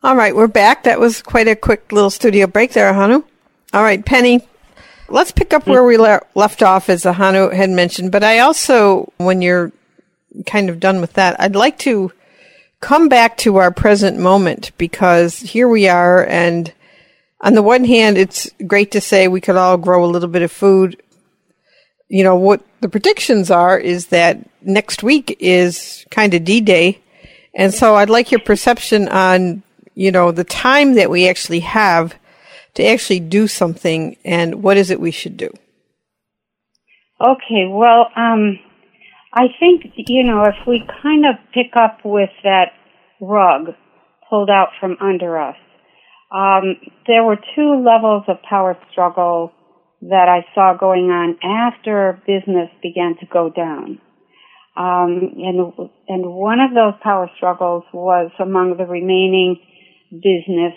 [0.03, 0.83] All right, we're back.
[0.83, 3.25] That was quite a quick little studio break there, Hanu.
[3.73, 4.47] All right, Penny,
[5.09, 8.13] let's pick up where we le- left off, as Hanu had mentioned.
[8.13, 9.73] But I also, when you're
[10.47, 12.13] kind of done with that, I'd like to
[12.81, 16.27] come back to our present moment because here we are.
[16.27, 16.73] And
[17.41, 20.43] on the one hand, it's great to say we could all grow a little bit
[20.43, 21.01] of food.
[22.09, 27.01] You know, what the predictions are is that next week is kind of D Day.
[27.55, 29.63] And so I'd like your perception on
[29.95, 32.15] you know, the time that we actually have
[32.75, 35.51] to actually do something and what is it we should do?
[37.21, 38.59] Okay, well, um,
[39.33, 42.73] I think, you know, if we kind of pick up with that
[43.21, 43.75] rug
[44.29, 45.57] pulled out from under us,
[46.35, 49.53] um, there were two levels of power struggle
[50.03, 54.01] that I saw going on after business began to go down.
[54.77, 55.73] Um, and,
[56.09, 59.61] and one of those power struggles was among the remaining
[60.11, 60.75] business.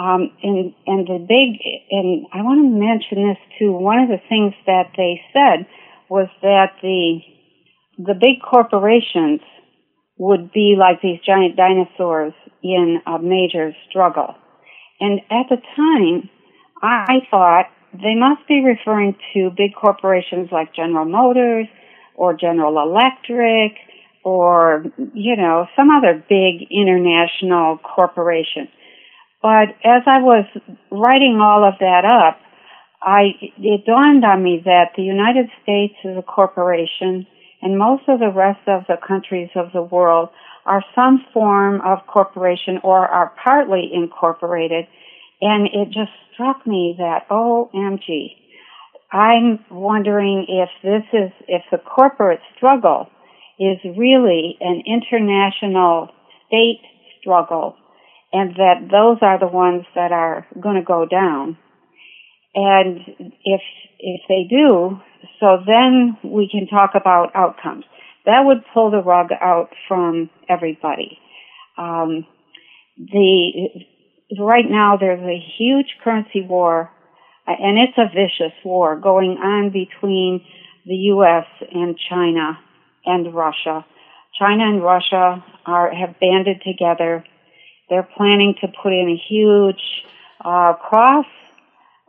[0.00, 1.60] Um, and, and the big,
[1.90, 5.66] and I want to mention this too, one of the things that they said
[6.08, 7.20] was that the,
[7.98, 9.40] the big corporations
[10.16, 12.32] would be like these giant dinosaurs
[12.62, 14.36] in a major struggle.
[15.00, 16.30] And at the time,
[16.82, 21.66] I thought they must be referring to big corporations like General Motors
[22.14, 23.72] or General Electric
[24.24, 28.68] or, you know, some other big international corporation.
[29.42, 30.44] But as I was
[30.90, 32.38] writing all of that up,
[33.02, 37.26] I, it dawned on me that the United States is a corporation
[37.62, 40.30] and most of the rest of the countries of the world
[40.66, 44.86] are some form of corporation or are partly incorporated.
[45.40, 48.36] And it just struck me that, OMG,
[49.12, 53.08] I'm wondering if this is, if the corporate struggle
[53.58, 56.10] is really an international
[56.46, 56.80] state
[57.20, 57.76] struggle
[58.32, 61.58] and that those are the ones that are going to go down.
[62.54, 63.00] And
[63.44, 63.60] if,
[63.98, 65.00] if they do,
[65.38, 67.84] so then we can talk about outcomes.
[68.26, 71.18] That would pull the rug out from everybody.
[71.78, 72.26] Um,
[72.96, 73.68] the,
[74.38, 76.90] right now there's a huge currency war,
[77.46, 80.44] and it's a vicious war going on between
[80.86, 81.46] the U.S.
[81.72, 82.58] and China
[83.04, 83.84] and Russia.
[84.38, 87.24] China and Russia are have banded together.
[87.90, 89.82] They're planning to put in a huge
[90.42, 91.26] uh, cross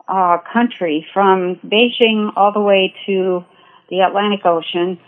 [0.08, 3.44] uh, country from Beijing all the way to
[3.90, 4.98] the Atlantic Ocean,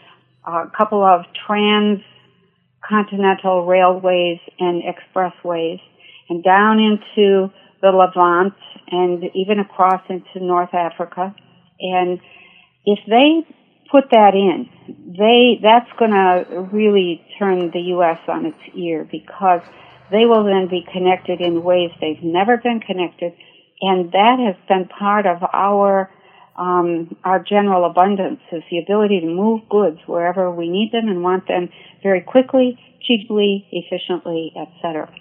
[0.45, 5.81] a couple of transcontinental railways and expressways,
[6.29, 8.53] and down into the Levant
[8.91, 11.35] and even across into North Africa.
[11.81, 12.21] And
[12.85, 13.47] if they
[13.91, 14.69] put that in,
[15.17, 18.19] they that's going to really turn the U.S.
[18.29, 19.63] on its ear because
[20.15, 23.33] they will then be connected in ways they've never been connected,
[23.81, 26.09] and that has been part of our
[26.57, 31.21] um, our general abundance is the ability to move goods wherever we need them and
[31.21, 31.69] want them
[32.01, 35.13] very quickly, cheaply, efficiently, etc.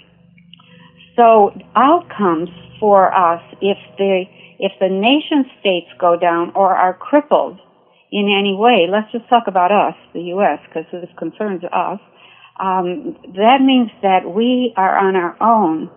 [1.15, 4.25] So outcomes for us if the
[4.60, 7.60] if the nation states go down or are crippled
[8.12, 11.99] in any way, let's just talk about us, the U.S., because this concerns us.
[12.59, 15.89] Um, that means that we are on our own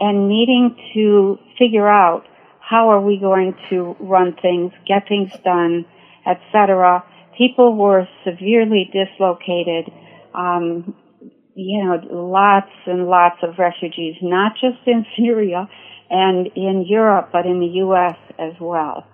[0.00, 2.24] and needing to figure out
[2.58, 5.84] how are we going to run things, get things done,
[6.26, 7.04] etc.
[7.38, 9.92] People were severely dislocated.
[10.34, 10.96] Um,
[11.54, 15.68] you know, lots and lots of refugees, not just in Syria
[16.10, 18.16] and in Europe, but in the U.S.
[18.38, 19.06] as well.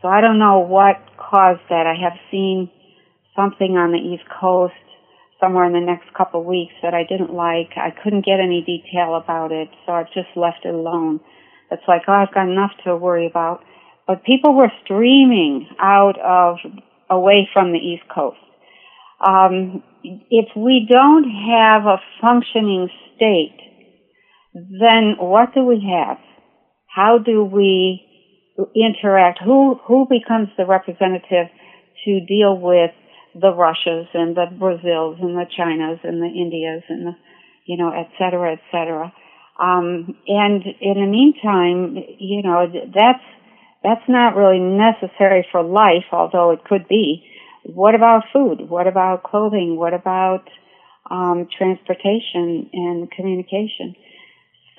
[0.00, 1.86] So I don't know what caused that.
[1.86, 2.70] I have seen
[3.34, 4.74] something on the East Coast
[5.40, 7.70] somewhere in the next couple of weeks that I didn't like.
[7.76, 11.20] I couldn't get any detail about it, so I've just left it alone.
[11.70, 13.62] It's like, oh, I've got enough to worry about.
[14.06, 16.56] But people were streaming out of,
[17.10, 18.38] away from the East Coast.
[19.26, 23.58] Um, if we don't have a functioning state,
[24.54, 26.18] then what do we have?
[26.86, 28.00] How do we
[28.74, 29.40] interact?
[29.44, 31.46] Who who becomes the representative
[32.04, 32.90] to deal with
[33.40, 37.12] the Russias and the Brazils and the Chinas and the Indias and the
[37.64, 39.12] you know et cetera et cetera.
[39.60, 43.24] Um, and in the meantime, you know that's
[43.82, 47.24] that's not really necessary for life, although it could be.
[47.64, 48.68] What about food?
[48.68, 49.76] What about clothing?
[49.76, 50.48] What about
[51.10, 53.94] um, transportation and communication?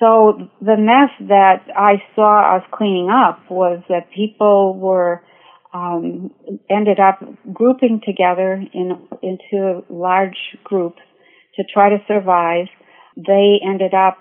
[0.00, 5.22] So the mess that I saw us cleaning up was that people were
[5.72, 6.30] um,
[6.68, 7.20] ended up
[7.52, 11.00] grouping together in into large groups
[11.56, 12.66] to try to survive.
[13.16, 14.18] They ended up,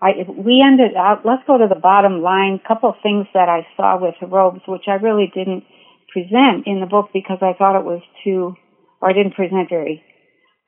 [0.00, 4.00] I, we ended up, let's go to the bottom line, couple things that I saw
[4.00, 5.64] with robes, which I really didn't
[6.12, 8.54] present in the book because I thought it was too,
[9.00, 10.02] or I didn't present very,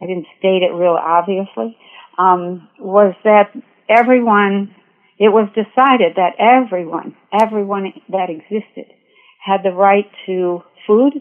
[0.01, 1.77] I didn't state it real obviously,
[2.19, 3.51] um, was that
[3.89, 4.75] everyone,
[5.19, 8.93] it was decided that everyone, everyone that existed
[9.45, 11.15] had the right to food,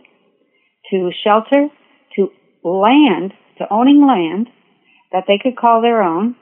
[0.91, 1.67] to shelter,
[2.15, 2.27] to
[2.63, 4.47] land, to owning land
[5.11, 6.35] that they could call their own,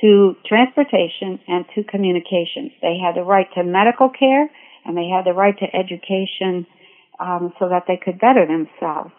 [0.00, 2.72] to transportation and to communications.
[2.82, 4.50] They had the right to medical care
[4.84, 6.66] and they had the right to education
[7.18, 9.10] um, so that they could better themselves.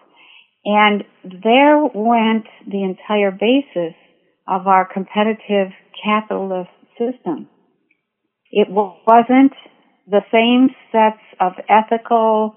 [0.65, 3.95] And there went the entire basis
[4.47, 5.71] of our competitive
[6.03, 7.47] capitalist system.
[8.51, 9.53] It wasn't
[10.09, 12.55] the same sets of ethical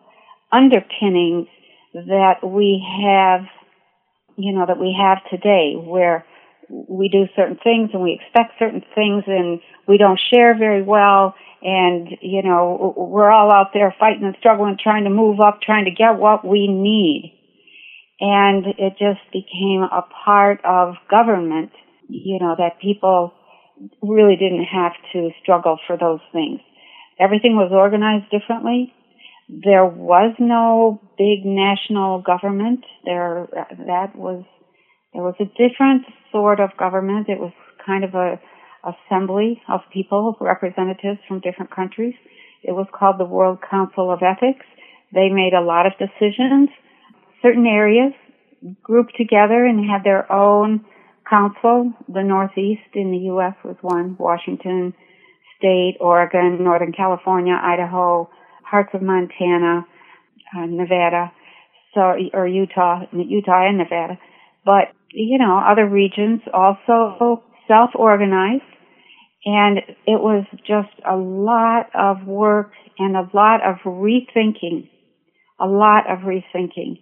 [0.53, 1.48] underpinnings
[1.94, 3.42] that we have,
[4.36, 6.24] you know, that we have today, where
[6.68, 11.34] we do certain things and we expect certain things and we don't share very well
[11.62, 15.84] and you know we're all out there fighting and struggling trying to move up trying
[15.84, 17.36] to get what we need.
[18.20, 21.72] And it just became a part of government
[22.09, 23.34] you know that people
[24.01, 26.61] really didn't have to struggle for those things
[27.20, 28.94] everything was organized differently
[29.64, 32.84] there was no big national government.
[33.04, 33.48] There,
[33.86, 34.44] that was,
[35.12, 37.28] there was a different sort of government.
[37.28, 37.52] It was
[37.84, 38.40] kind of a
[38.84, 42.14] assembly of people, representatives from different countries.
[42.62, 44.64] It was called the World Council of Ethics.
[45.12, 46.68] They made a lot of decisions.
[47.42, 48.12] Certain areas
[48.82, 50.84] grouped together and had their own
[51.28, 51.92] council.
[52.08, 53.54] The Northeast in the U.S.
[53.64, 54.16] was one.
[54.18, 54.94] Washington
[55.61, 58.28] State, Oregon, Northern California, Idaho,
[58.68, 59.86] parts of Montana,
[60.56, 61.30] uh, Nevada,
[61.94, 64.18] so or Utah, Utah and Nevada,
[64.64, 68.62] but you know other regions also self-organized,
[69.44, 74.88] and it was just a lot of work and a lot of rethinking,
[75.61, 77.00] a lot of rethinking.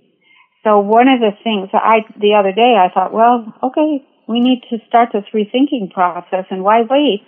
[0.65, 4.63] So one of the things I the other day I thought, well, okay, we need
[4.71, 7.27] to start this rethinking process, and why wait?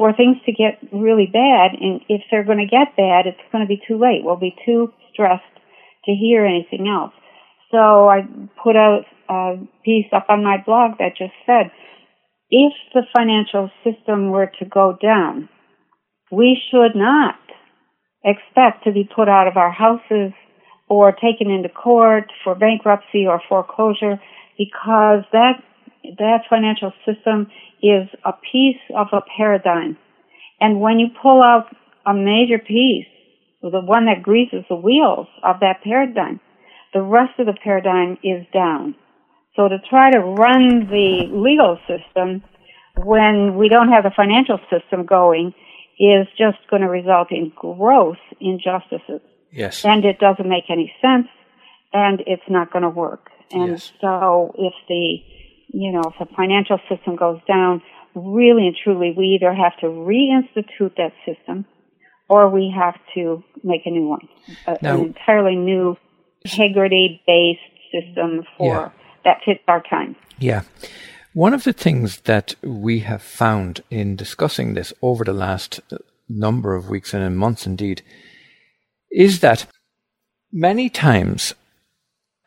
[0.00, 3.62] For things to get really bad, and if they're going to get bad, it's going
[3.62, 4.24] to be too late.
[4.24, 5.44] We'll be too stressed
[6.06, 7.12] to hear anything else.
[7.70, 8.22] So I
[8.64, 11.70] put out a piece up on my blog that just said,
[12.48, 15.50] if the financial system were to go down,
[16.32, 17.36] we should not
[18.24, 20.32] expect to be put out of our houses
[20.88, 24.18] or taken into court for bankruptcy or foreclosure
[24.56, 25.60] because that
[26.16, 27.48] that financial system
[27.82, 29.96] is a piece of a paradigm.
[30.60, 31.66] And when you pull out
[32.06, 33.06] a major piece,
[33.62, 36.40] the one that greases the wheels of that paradigm,
[36.92, 38.94] the rest of the paradigm is down.
[39.56, 42.42] So to try to run the legal system
[42.96, 45.54] when we don't have the financial system going
[45.98, 49.20] is just going to result in gross injustices.
[49.52, 49.84] Yes.
[49.84, 51.26] And it doesn't make any sense
[51.92, 53.30] and it's not going to work.
[53.50, 53.92] And Yes.
[54.00, 55.18] so if the
[55.72, 57.82] you know, if the financial system goes down,
[58.14, 61.64] really and truly, we either have to reinstitute that system
[62.28, 64.28] or we have to make a new one,
[64.66, 65.96] a, Now- an entirely new
[66.44, 67.60] integrity-based
[67.92, 68.88] system for Yeah.
[69.24, 70.16] that fits our time.
[70.38, 70.62] Yeah.
[71.32, 75.98] One of the things that we have found in discussing this over the last uh,
[76.28, 78.02] number of weeks and in months indeed
[79.10, 79.66] is that
[80.52, 81.54] many times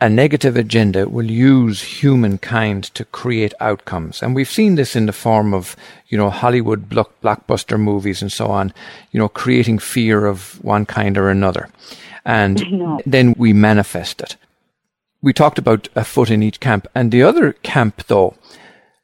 [0.04, 4.22] a negative agenda will use humankind to create outcomes.
[4.22, 5.78] And we've seen this in the form of,
[6.10, 8.74] you know, Hollywood block- blockbuster movies and so on,
[9.14, 11.70] you know, creating fear of one kind or another.
[12.26, 14.36] And then we manifest it.
[15.22, 16.86] We talked about a foot in each camp.
[16.94, 18.36] And the other camp, though,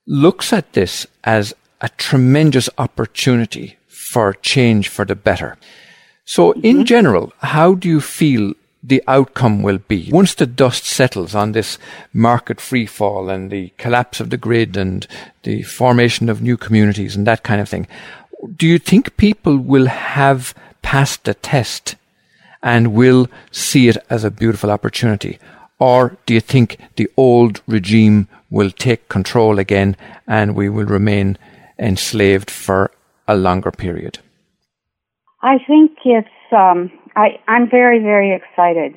[0.06, 5.56] looks at this as a tremendous opportunity for change for the better.
[6.26, 6.84] So, in mm-hmm.
[6.84, 11.78] general, how do you feel the outcome will be once the dust settles on this
[12.14, 15.06] market free fall and the collapse of the grid and
[15.44, 17.88] the formation of new communities and that kind of thing?
[18.56, 21.96] Do you think people will have passed the test
[22.64, 25.40] and will see it as a beautiful opportunity?
[25.78, 29.96] Or do you think the old regime will take control again
[30.28, 31.38] and we will remain
[31.78, 32.92] enslaved for
[33.28, 34.20] a longer period?
[35.42, 36.92] I think it's, um,
[37.22, 38.92] I, I'm very, very excited.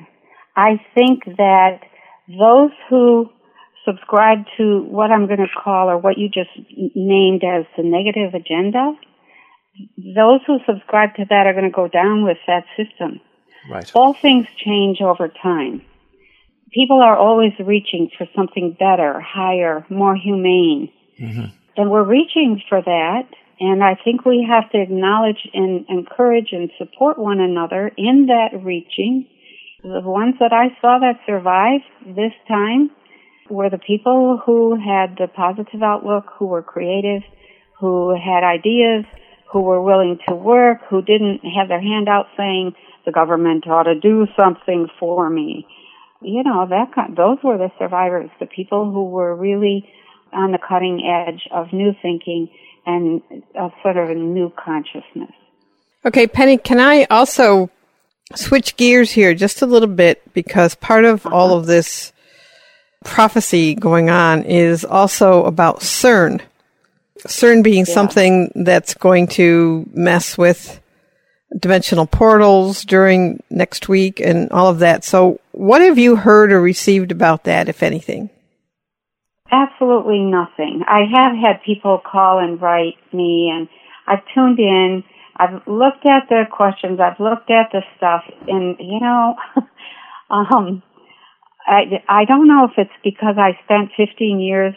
[0.55, 1.75] I think that
[2.27, 3.29] those who
[3.85, 4.65] subscribe to
[4.97, 6.53] what I'm going to call, or what you just
[6.95, 8.93] named as the negative agenda,
[9.97, 13.19] those who subscribe to that are going to go down with that system.
[13.69, 13.91] Right.
[13.93, 15.81] All things change over time.
[16.73, 20.91] people are always reaching for something better, higher, more humane.
[21.19, 21.45] Mm-hmm.
[21.77, 23.27] And we're reaching for that.
[23.63, 28.61] And I think we have to acknowledge and encourage and support one another in that
[28.61, 29.25] reaching.
[29.81, 32.91] The ones that I saw that survived this time
[33.49, 37.21] were the people who had the positive outlook, who were creative,
[37.79, 39.05] who had ideas,
[39.49, 42.73] who were willing to work, who didn't have their hand out saying
[43.05, 45.65] the government ought to do something for me.
[46.21, 49.87] You know, that kind, those were the survivors, the people who were really
[50.33, 52.49] on the cutting edge of new thinking
[52.85, 53.21] and
[53.55, 55.31] a sort of a new consciousness.
[56.05, 57.69] Okay, Penny, can I also
[58.35, 61.35] switch gears here just a little bit because part of uh-huh.
[61.35, 62.11] all of this
[63.03, 66.41] prophecy going on is also about CERN.
[67.19, 67.93] CERN being yeah.
[67.93, 70.81] something that's going to mess with
[71.57, 75.03] dimensional portals during next week and all of that.
[75.03, 78.29] So, what have you heard or received about that, if anything?
[79.53, 80.81] Absolutely nothing.
[80.87, 83.69] I have had people call and write me, and
[84.07, 85.03] I've tuned in.
[85.37, 86.99] I've looked at the questions.
[86.99, 89.35] I've looked at the stuff, and you know,
[90.31, 90.81] um,
[91.67, 94.73] I I don't know if it's because I spent 15 years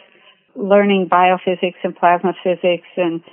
[0.55, 3.23] learning biophysics and plasma physics and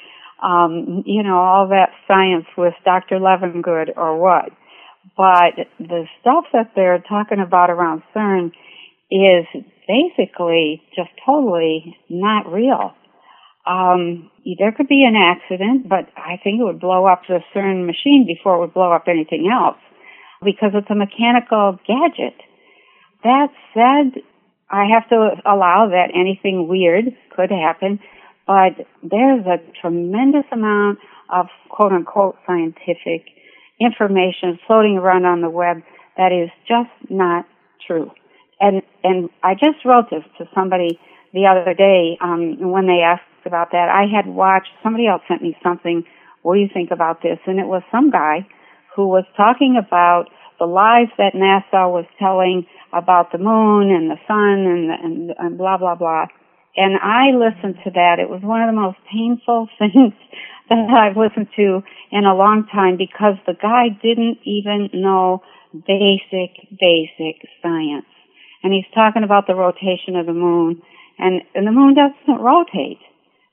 [0.43, 3.19] um, you know all that science with Dr.
[3.19, 4.51] Levengood or what.
[5.15, 8.53] But the stuff that they're talking about around CERN
[9.11, 9.45] is
[9.87, 12.95] basically just totally not real.
[13.67, 17.87] Um, there could be an accident, but I think it would blow up the CERN
[17.87, 19.79] machine before it would blow up anything else
[20.43, 22.37] because it's a mechanical gadget.
[23.23, 24.23] That said,
[24.71, 27.05] I have to allow that anything weird
[27.35, 28.01] could happen,
[28.47, 30.99] but there's a tremendous amount
[31.33, 33.25] of quote unquote scientific
[33.81, 35.79] information floating around on the web
[36.19, 37.47] that is just not
[37.87, 38.11] true
[38.65, 40.99] and and I just wrote this to somebody
[41.33, 43.89] the other day um, when they asked about that.
[43.91, 46.05] I had watched somebody else sent me something.
[46.43, 47.39] What do you think about this?
[47.47, 48.47] And it was some guy
[48.97, 54.17] who was talking about the lies that NASA was telling about the moon and the
[54.27, 56.27] sun and, and, and blah blah blah.
[56.77, 58.19] And I listened to that.
[58.19, 60.15] It was one of the most painful things
[60.71, 65.43] that I've listened to in a long time because the guy didn't even know
[65.87, 68.07] basic, basic science
[68.65, 70.83] and he's talking about the rotation of the moon,
[71.19, 72.99] and, and the moon doesn't rotate.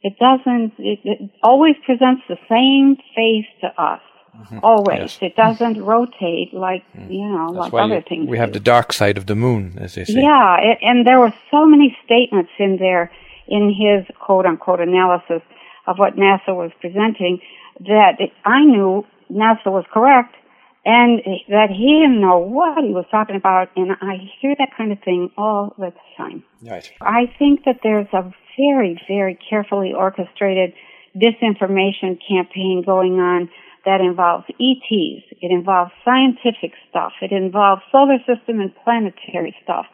[0.01, 4.01] It doesn't, it, it always presents the same face to us.
[4.35, 4.59] Mm-hmm.
[4.63, 4.97] Always.
[4.97, 5.17] Yes.
[5.21, 7.11] It doesn't rotate like, mm.
[7.11, 8.29] you know, That's like other you, things.
[8.29, 10.21] We have the dark side of the moon, as they say.
[10.21, 13.11] Yeah, it, and there were so many statements in there
[13.49, 15.41] in his quote unquote analysis
[15.85, 17.41] of what NASA was presenting
[17.81, 18.13] that
[18.45, 20.35] I knew NASA was correct
[20.83, 23.69] and that he didn't know what he was talking about.
[23.75, 26.43] And I hear that kind of thing all the time.
[26.61, 26.89] Right.
[27.01, 30.73] I think that there's a very, very carefully orchestrated
[31.15, 33.49] disinformation campaign going on
[33.85, 35.25] that involves ETs.
[35.41, 37.13] It involves scientific stuff.
[37.21, 39.85] It involves solar system and planetary stuff.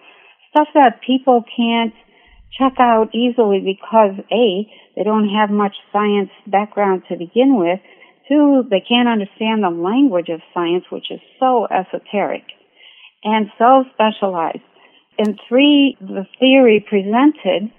[0.52, 1.94] Stuff that people can't
[2.58, 7.80] check out easily because A, they don't have much science background to begin with,
[8.28, 12.44] Two, they can't understand the language of science, which is so esoteric
[13.24, 14.64] and so specialized.
[15.18, 17.72] And three, the theory presented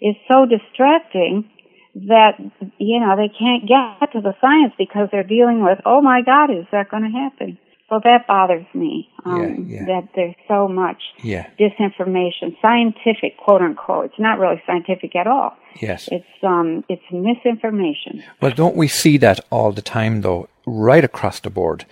[0.00, 1.50] is so distracting
[1.94, 2.38] that,
[2.78, 6.50] you know, they can't get to the science because they're dealing with, oh my God,
[6.50, 7.58] is that going to happen?
[7.88, 9.08] So that bothers me.
[9.24, 9.86] Um, yeah, yeah.
[9.86, 11.48] That there's so much yeah.
[11.58, 14.06] disinformation, scientific quote unquote.
[14.06, 15.56] It's not really scientific at all.
[15.80, 16.08] Yes.
[16.10, 18.24] It's um it's misinformation.
[18.40, 21.86] Well, don't we see that all the time though, right across the board,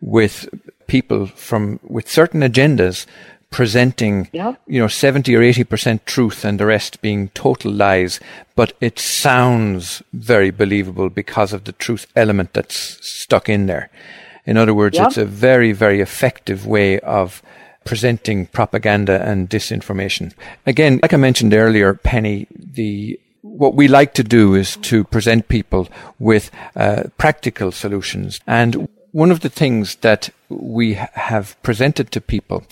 [0.00, 0.48] with
[0.88, 3.06] people from with certain agendas
[3.50, 4.60] presenting, yep.
[4.66, 8.18] you know, 70 or 80% truth and the rest being total lies,
[8.54, 12.76] but it sounds very believable because of the truth element that's
[13.06, 13.88] stuck in there.
[14.46, 15.08] In other words, yep.
[15.08, 17.42] it's a very, very effective way of
[17.84, 20.32] presenting propaganda and disinformation.
[20.66, 25.48] Again, like I mentioned earlier, Penny, the what we like to do is to present
[25.48, 25.88] people
[26.18, 28.40] with uh, practical solutions.
[28.46, 32.64] And one of the things that we have presented to people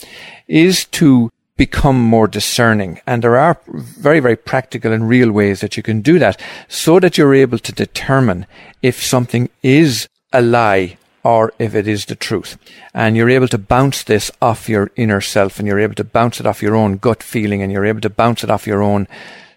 [0.47, 2.99] is to become more discerning.
[3.07, 6.99] And there are very, very practical and real ways that you can do that so
[6.99, 8.45] that you're able to determine
[8.81, 12.55] if something is a lie or if it is the truth.
[12.93, 16.39] And you're able to bounce this off your inner self and you're able to bounce
[16.39, 19.07] it off your own gut feeling and you're able to bounce it off your own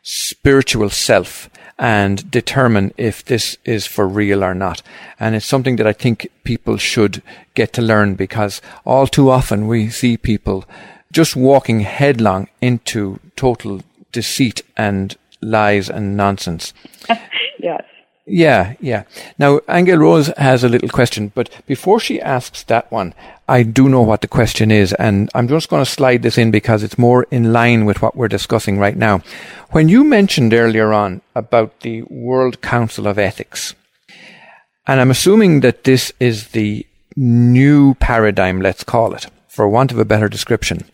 [0.02, 4.80] spiritual self and determine if this is for real or not.
[5.20, 7.22] And it's something that I think people should
[7.54, 10.64] get to learn because all too often we see people
[11.12, 16.72] just walking headlong into total deceit and lies and nonsense.
[17.58, 17.84] yes.
[18.28, 19.04] Yeah, yeah.
[19.38, 23.14] Now, Aingeal Rose has a little question, but before she asks that one,
[23.48, 26.50] I do know what the question is, and I'm just going to slide this in
[26.50, 29.22] because it's more in line with what we're discussing right now.
[29.70, 33.74] When you mentioned earlier on about the World Council of Ethics,
[34.86, 39.98] and I'm assuming that this is the new paradigm, let's call it, for want of
[39.98, 40.84] a better description,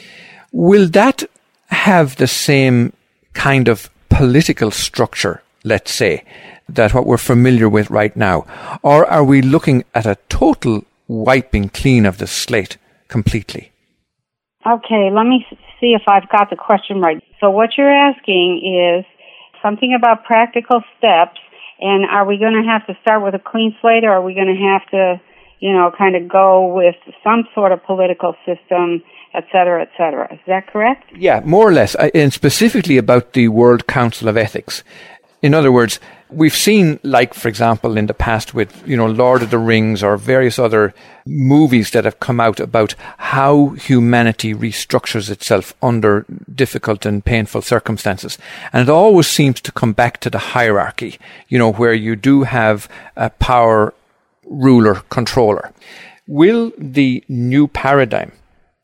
[0.52, 1.24] will that
[1.66, 2.92] have the same
[3.32, 6.24] kind of political structure, let's say,
[6.68, 8.46] that what we're familiar with right now?
[8.82, 12.76] Or are we looking at a total wiping clean of the slate
[13.08, 13.72] completely?
[14.66, 15.46] Okay, let me
[15.80, 17.22] see if I've got the question right.
[17.40, 19.04] So, what you're asking is
[19.62, 21.38] something about practical steps,
[21.80, 24.34] and are we going to have to start with a clean slate, or are we
[24.34, 25.20] going to have to,
[25.60, 29.02] you know, kind of go with some sort of political system,
[29.34, 30.32] et cetera, et cetera?
[30.32, 31.04] Is that correct?
[31.14, 34.82] Yeah, more or less, uh, and specifically about the World Council of Ethics.
[35.42, 36.00] In other words,
[36.30, 40.02] we've seen, like, for example, in the past with, you know, Lord of the Rings
[40.02, 40.94] or various other
[41.26, 48.38] movies that have come out about how humanity restructures itself under difficult and painful circumstances.
[48.72, 51.18] And it always seems to come back to the hierarchy,
[51.48, 53.94] you know, where you do have a power
[54.44, 55.72] ruler, controller.
[56.26, 58.32] Will the new paradigm,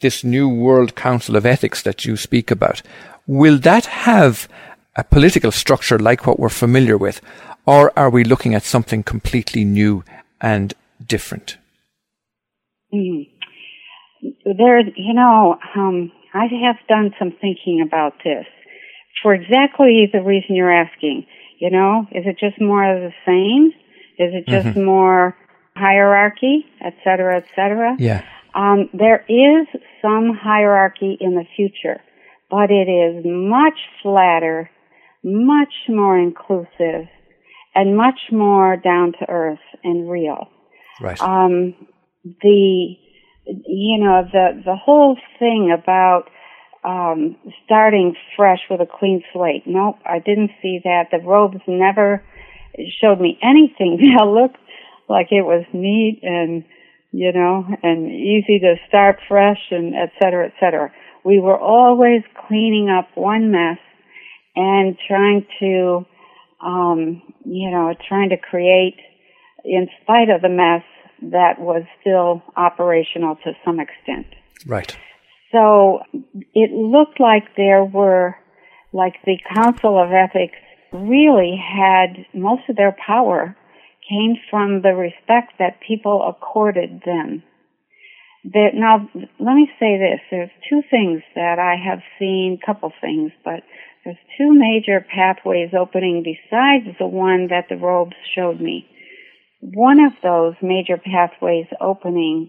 [0.01, 2.83] this new World Council of Ethics that you speak about,
[3.27, 4.49] will that have
[4.97, 7.21] a political structure like what we're familiar with,
[7.67, 10.05] or are we looking at something completely new
[10.41, 10.75] and
[11.07, 11.59] different?
[12.93, 13.29] Mm.
[14.45, 18.47] There, you know, um, I have done some thinking about this
[19.23, 21.27] for exactly the reason you're asking.
[21.59, 23.73] You know, is it just more of the same?
[24.19, 24.85] Is it just mm-hmm.
[24.85, 25.37] more
[25.77, 27.97] hierarchy, et cetera, et cetera?
[27.99, 28.25] Yeah.
[28.55, 29.67] Um, there is
[30.03, 32.01] some hierarchy in the future,
[32.51, 34.71] but it is much flatter
[35.23, 37.09] much more inclusive
[37.75, 40.49] and much more down to earth and real.
[41.01, 41.21] Right.
[41.21, 41.75] Um,
[42.25, 42.97] the
[43.47, 46.25] you know the the whole thing about
[46.85, 49.65] um, starting fresh with a clean slate.
[49.67, 51.09] Nope, I didn't see that.
[51.11, 52.23] The robes never
[53.01, 54.59] showed me anything that looked
[55.09, 56.65] like it was neat and
[57.13, 60.93] you know and easy to start fresh and et cetera, et cetera.
[61.25, 63.79] We were always cleaning up one mess
[64.61, 66.07] and trying to,
[66.63, 68.97] um, you know, trying to create,
[69.65, 70.85] in spite of the mess,
[71.33, 74.27] that was still operational to some extent.
[74.67, 74.97] Right.
[75.53, 76.01] So
[76.55, 78.37] it looked like there were,
[78.93, 80.59] like the Council of Ethics
[80.93, 83.57] really had most of their power
[84.09, 87.43] came from the respect that people accorded them.
[88.45, 89.09] That now,
[89.39, 93.63] let me say this: there's two things that I have seen, couple things, but
[94.05, 98.87] there's two major pathways opening besides the one that the robes showed me.
[99.61, 102.49] One of those major pathways opening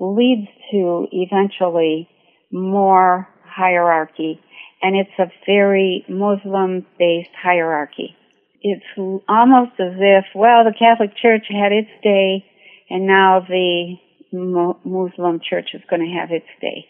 [0.00, 2.08] leads to eventually
[2.50, 4.40] more hierarchy,
[4.80, 8.16] and it's a very Muslim based hierarchy.
[8.62, 12.44] It's almost as if, well, the Catholic Church had its day,
[12.88, 13.96] and now the
[14.32, 16.86] Muslim Church is going to have its day.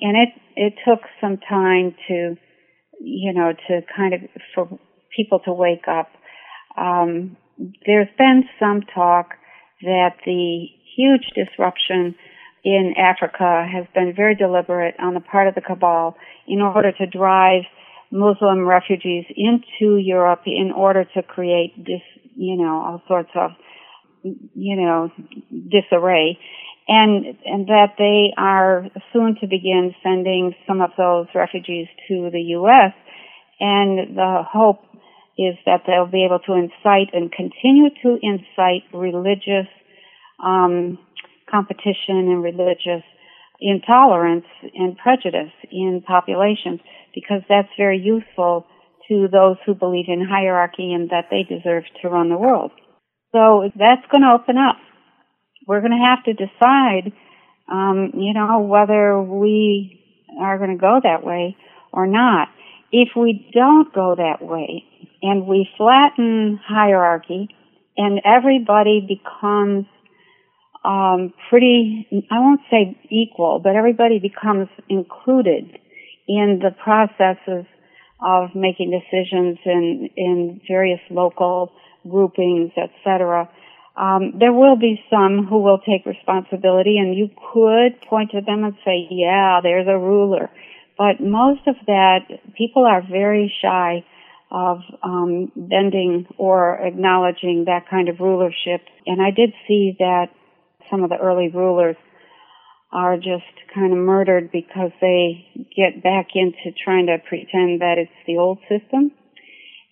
[0.00, 2.36] And it, it took some time to
[3.00, 4.20] you know, to kind of
[4.54, 4.78] for
[5.16, 6.08] people to wake up.
[6.76, 7.36] Um,
[7.86, 9.34] there's been some talk
[9.82, 12.14] that the huge disruption
[12.64, 17.06] in Africa has been very deliberate on the part of the cabal in order to
[17.06, 17.62] drive
[18.10, 22.02] Muslim refugees into Europe in order to create this,
[22.36, 23.52] you know, all sorts of,
[24.22, 25.10] you know,
[25.70, 26.38] disarray
[26.90, 32.42] and and that they are soon to begin sending some of those refugees to the
[32.58, 32.92] U.S.
[33.60, 34.82] And the hope
[35.38, 39.70] is that they'll be able to incite and continue to incite religious
[40.44, 40.98] um,
[41.48, 43.04] competition and religious
[43.60, 46.80] intolerance and prejudice in populations
[47.14, 48.66] because that's very useful
[49.06, 52.72] to those who believe in hierarchy and that they deserve to run the world.
[53.32, 54.76] So that's going to open up
[55.70, 57.12] we're going to have to decide,
[57.70, 60.02] um, you know, whether we
[60.40, 61.56] are going to go that way
[61.92, 62.48] or not.
[62.90, 64.82] If we don't go that way
[65.22, 67.50] and we flatten hierarchy
[67.96, 69.86] and everybody becomes
[70.84, 75.78] um, pretty, I won't say equal, but everybody becomes included
[76.26, 77.64] in the processes
[78.20, 81.70] of making decisions in, in various local
[82.08, 83.48] groupings, etc
[83.96, 88.64] Um, there will be some who will take responsibility, and you could point to them
[88.64, 90.50] and say, "Yeah, there's a ruler."
[90.96, 94.04] But most of that, people are very shy
[94.50, 98.82] of um, bending or acknowledging that kind of rulership.
[99.06, 100.26] And I did see that
[100.90, 101.96] some of the early rulers
[102.92, 108.10] are just kind of murdered because they get back into trying to pretend that it's
[108.26, 109.12] the old system.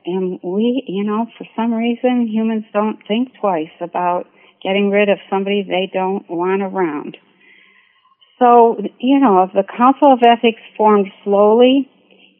[0.08, 4.24] And we, you know, for some reason, humans don't think twice about
[4.62, 7.18] getting rid of somebody they don't want around.
[8.38, 11.90] So, you know, the Council of Ethics formed slowly.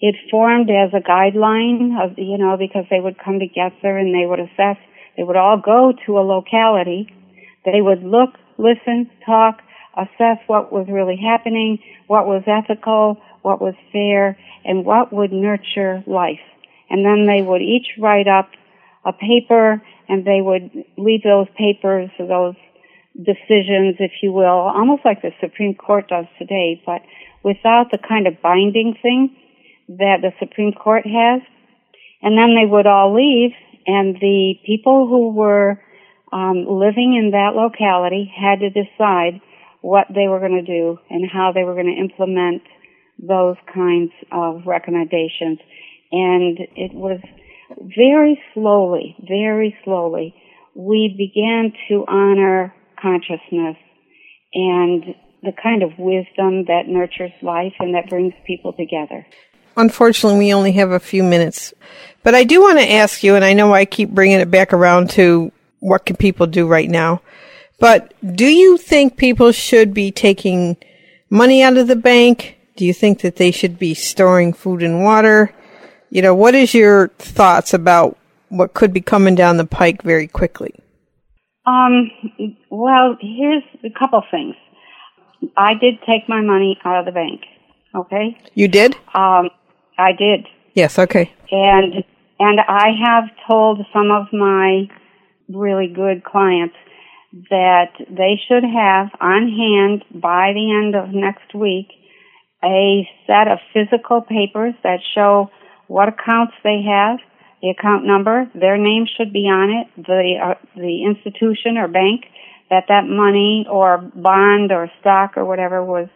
[0.01, 4.25] It formed as a guideline of, you know, because they would come together and they
[4.25, 4.79] would assess,
[5.19, 7.12] they would all go to a locality.
[7.66, 9.59] They would look, listen, talk,
[9.95, 16.03] assess what was really happening, what was ethical, what was fair, and what would nurture
[16.07, 16.41] life.
[16.91, 18.51] And then they would each write up
[19.05, 22.55] a paper and they would leave those papers, or those
[23.14, 27.03] decisions, if you will, almost like the Supreme Court does today, but
[27.43, 29.36] without the kind of binding thing
[29.89, 31.43] that the Supreme Court has.
[32.22, 33.53] And then they would all leave
[33.89, 35.80] and the people who were
[36.30, 39.41] um, living in that locality had to decide
[39.80, 42.62] what they were going to do and how they were going to implement
[43.18, 45.59] those kinds of recommendations.
[46.11, 47.20] And it was
[47.96, 50.34] very slowly, very slowly,
[50.74, 53.76] we began to honor consciousness
[54.54, 59.26] and the kind of wisdom that nurtures life and that brings people together.
[59.76, 61.72] Unfortunately, we only have a few minutes.
[62.22, 64.72] But I do want to ask you, and I know I keep bringing it back
[64.72, 67.22] around to what can people do right now.
[67.78, 70.76] But do you think people should be taking
[71.30, 72.56] money out of the bank?
[72.76, 75.54] Do you think that they should be storing food and water?
[76.11, 78.16] You know, what is your thoughts about
[78.48, 80.74] what could be coming down the pike very quickly?
[81.66, 82.11] Um,
[82.70, 84.54] well, here's a couple things.
[85.56, 87.42] I did take my money out of the bank.
[87.94, 88.38] Okay.
[88.54, 88.94] You did?
[89.14, 89.50] Um,
[89.98, 90.46] I did.
[90.74, 90.98] Yes.
[90.98, 91.32] Okay.
[91.50, 92.04] And
[92.40, 94.88] and I have told some of my
[95.48, 96.76] really good clients
[97.50, 101.88] that they should have on hand by the end of next week
[102.64, 105.50] a set of physical papers that show
[105.89, 107.18] what accounts they have,
[107.61, 112.22] the account number, their name should be on it, the uh, the institution or bank
[112.70, 116.09] that that money or bond or stock or whatever was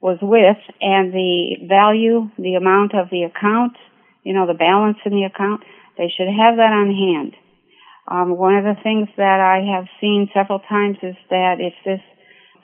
[0.00, 3.72] was with, and the value, the amount of the account,
[4.22, 5.62] you know, the balance in the account.
[5.98, 7.34] They should have that on hand.
[8.08, 12.00] Um, one of the things that I have seen several times is that if this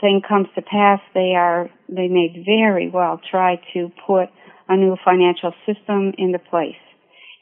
[0.00, 4.28] thing comes to pass, they are they may very well try to put
[4.72, 6.80] a new financial system into place.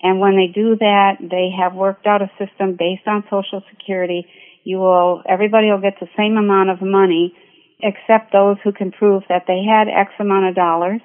[0.03, 4.26] And when they do that, they have worked out a system based on Social Security.
[4.64, 7.35] You will everybody will get the same amount of money,
[7.81, 11.03] except those who can prove that they had X amount of dollars,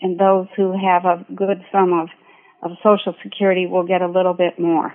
[0.00, 2.08] and those who have a good sum of
[2.62, 4.94] of Social Security will get a little bit more.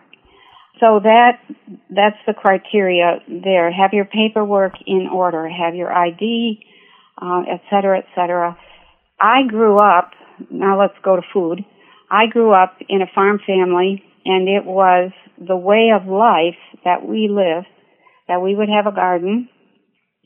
[0.79, 1.39] So that
[1.89, 3.71] that's the criteria there.
[3.71, 5.47] Have your paperwork in order.
[5.47, 6.65] Have your ID,
[7.21, 8.57] uh, et cetera, et cetera.
[9.19, 10.11] I grew up.
[10.49, 11.63] Now let's go to food.
[12.09, 17.07] I grew up in a farm family, and it was the way of life that
[17.07, 17.67] we lived.
[18.27, 19.49] That we would have a garden,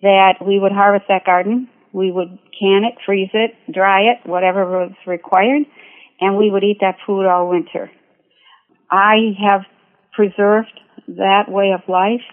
[0.01, 4.65] that we would harvest that garden, we would can it, freeze it, dry it, whatever
[4.65, 5.63] was required,
[6.19, 7.89] and we would eat that food all winter.
[8.91, 9.61] I have
[10.13, 12.25] preserved that way of life.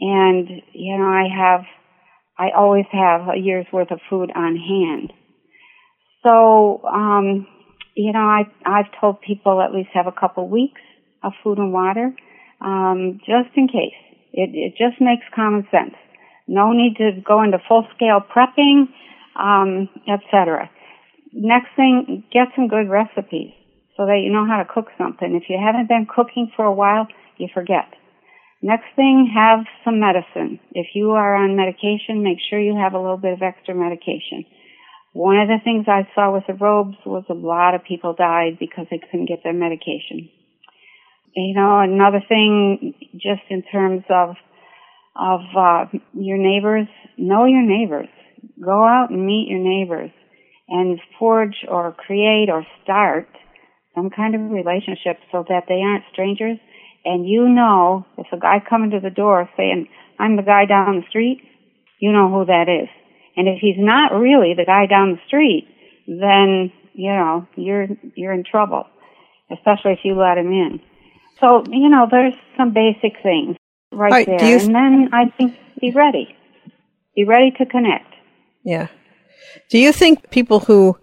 [0.00, 1.64] And, you know, I have,
[2.38, 5.12] I always have a year's worth of food on hand.
[6.26, 7.46] So, um,
[7.94, 10.80] you know, I, I've told people at least have a couple weeks
[11.22, 12.12] of food and water,
[12.60, 13.94] um, just in case.
[14.32, 15.94] It, it just makes common sense.
[16.48, 18.88] No need to go into full scale prepping,
[19.38, 20.68] um, etc.
[21.32, 23.52] Next thing, get some good recipes
[23.96, 25.38] so that you know how to cook something.
[25.40, 27.06] If you haven't been cooking for a while,
[27.38, 27.86] you forget.
[28.62, 30.58] Next thing, have some medicine.
[30.72, 34.44] If you are on medication, make sure you have a little bit of extra medication.
[35.16, 38.58] One of the things I saw with the robes was a lot of people died
[38.60, 40.28] because they couldn't get their medication.
[41.34, 44.36] You know, another thing, just in terms of
[45.18, 46.86] of uh, your neighbors,
[47.16, 48.08] know your neighbors.
[48.62, 50.10] Go out and meet your neighbors,
[50.68, 53.28] and forge or create or start
[53.94, 56.58] some kind of relationship so that they aren't strangers.
[57.06, 59.88] And you know, if a guy coming to the door saying,
[60.18, 61.40] I'm the guy down the street,
[62.00, 62.90] you know who that is.
[63.36, 65.68] And if he's not really the guy down the street,
[66.06, 68.84] then, you know, you're, you're in trouble.
[69.50, 70.80] Especially if you let him in.
[71.40, 73.56] So, you know, there's some basic things.
[73.92, 74.58] right, Right, there.
[74.58, 76.34] and then I think be ready.
[77.14, 78.12] Be ready to connect.
[78.64, 78.88] Yeah.
[79.70, 80.98] Do you think people who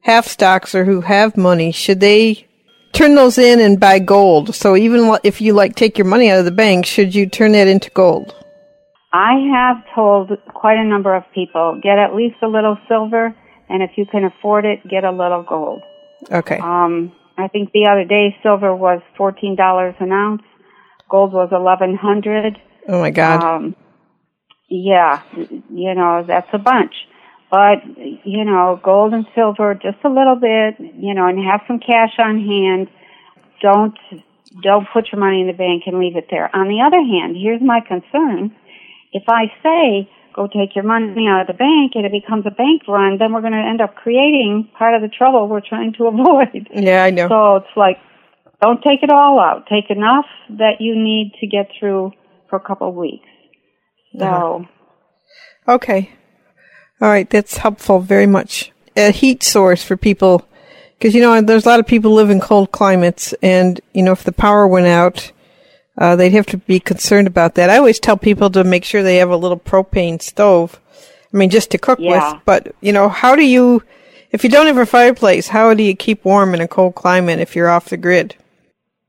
[0.00, 2.46] have stocks or who have money should they
[2.92, 4.54] turn those in and buy gold?
[4.54, 7.52] So even if you like take your money out of the bank, should you turn
[7.52, 8.34] that into gold?
[9.14, 13.32] I have told quite a number of people get at least a little silver,
[13.68, 15.82] and if you can afford it, get a little gold.
[16.32, 16.58] Okay.
[16.58, 20.42] Um, I think the other day silver was fourteen dollars an ounce,
[21.08, 22.60] gold was eleven hundred.
[22.88, 23.44] Oh my God.
[23.44, 23.76] Um,
[24.68, 25.22] yeah,
[25.70, 26.94] you know that's a bunch.
[27.52, 27.86] But
[28.24, 30.74] you know, gold and silver, just a little bit.
[30.80, 32.88] You know, and have some cash on hand.
[33.62, 33.96] Don't
[34.60, 36.50] don't put your money in the bank and leave it there.
[36.54, 38.54] On the other hand, here's my concern:
[39.14, 42.50] if I say go take your money out of the bank and it becomes a
[42.50, 45.94] bank run, then we're going to end up creating part of the trouble we're trying
[45.94, 46.68] to avoid.
[46.74, 47.28] yeah, I know.
[47.28, 47.96] So it's like,
[48.60, 49.66] don't take it all out.
[49.68, 52.12] Take enough that you need to get through
[52.50, 53.28] for a couple of weeks.
[54.18, 55.74] So, uh-huh.
[55.74, 56.12] Okay.
[57.00, 57.28] All right.
[57.28, 58.72] That's helpful very much.
[58.96, 60.46] A heat source for people.
[60.98, 63.34] Because, you know, there's a lot of people live in cold climates.
[63.42, 65.32] And, you know, if the power went out,
[65.98, 67.70] uh, they'd have to be concerned about that.
[67.70, 70.80] I always tell people to make sure they have a little propane stove.
[71.32, 72.32] I mean, just to cook Yeah.
[72.32, 72.42] with.
[72.44, 73.82] But, you know, how do you,
[74.30, 77.40] if you don't have a fireplace, how do you keep warm in a cold climate
[77.40, 78.36] if you're off the grid?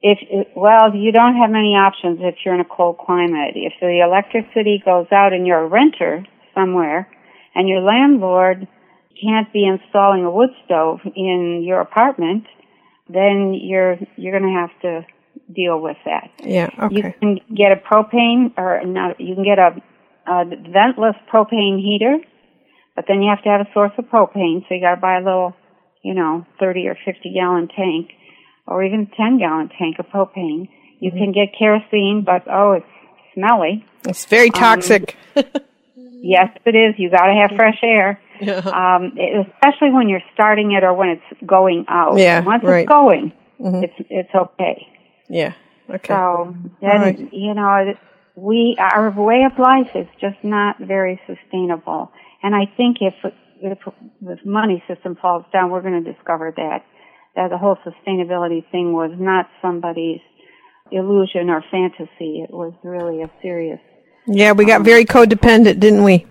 [0.08, 0.20] if
[0.56, 3.54] well, you don't have many options if you're in a cold climate.
[3.56, 6.24] If the electricity goes out and you're a renter
[6.54, 7.10] somewhere,
[7.56, 8.68] and your landlord
[9.20, 12.46] can't be installing a wood stove in your apartment,
[13.10, 15.06] then you're you're going to have to
[15.54, 16.32] deal with that.
[16.44, 16.70] Yeah.
[16.84, 16.96] okay.
[16.96, 19.76] You can get a propane, or not, you can get a,
[20.28, 22.18] a ventless propane heater,
[22.96, 25.18] but then you have to have a source of propane, so you got to buy
[25.18, 25.54] a little,
[26.04, 28.12] you know, 30 or 50 gallon tank,
[28.68, 30.70] or even 10 gallon tank of propane.
[31.00, 31.32] You can mm-hmm.
[31.32, 32.86] get kerosene, but oh, it's
[33.34, 33.86] smelly.
[34.08, 35.16] It's very um, toxic.
[36.28, 36.96] Yes, it is.
[36.98, 41.42] You got to have fresh air, um, especially when you're starting it or when it's
[41.46, 42.18] going out.
[42.18, 42.80] Yeah, Once right.
[42.80, 43.84] it's going, mm-hmm.
[43.84, 44.88] it's it's okay.
[45.28, 45.54] Yeah.
[45.90, 46.14] Okay.
[46.14, 47.34] So then, right.
[47.34, 47.94] you know,
[48.36, 52.12] we our way of life is just not very sustainable.
[52.44, 53.14] And I think if
[53.62, 53.80] if
[54.22, 56.86] the money system falls down, we're going to discover that
[57.36, 60.22] that the whole sustainability thing was not somebody's
[60.92, 62.42] illusion or fantasy.
[62.42, 63.80] It was really a serious.
[64.28, 66.26] Yeah, we got um, very codependent, didn't we?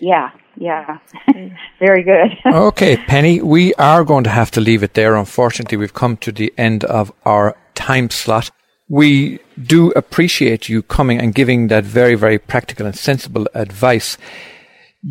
[0.00, 0.98] Yeah, yeah,
[1.78, 2.30] very good.
[2.46, 5.14] Okay, Penny, we are going to have to leave it there.
[5.16, 8.50] Unfortunately, we've come to the end of our time slot.
[8.88, 14.18] We do appreciate you coming and giving that very, very practical and sensible advice.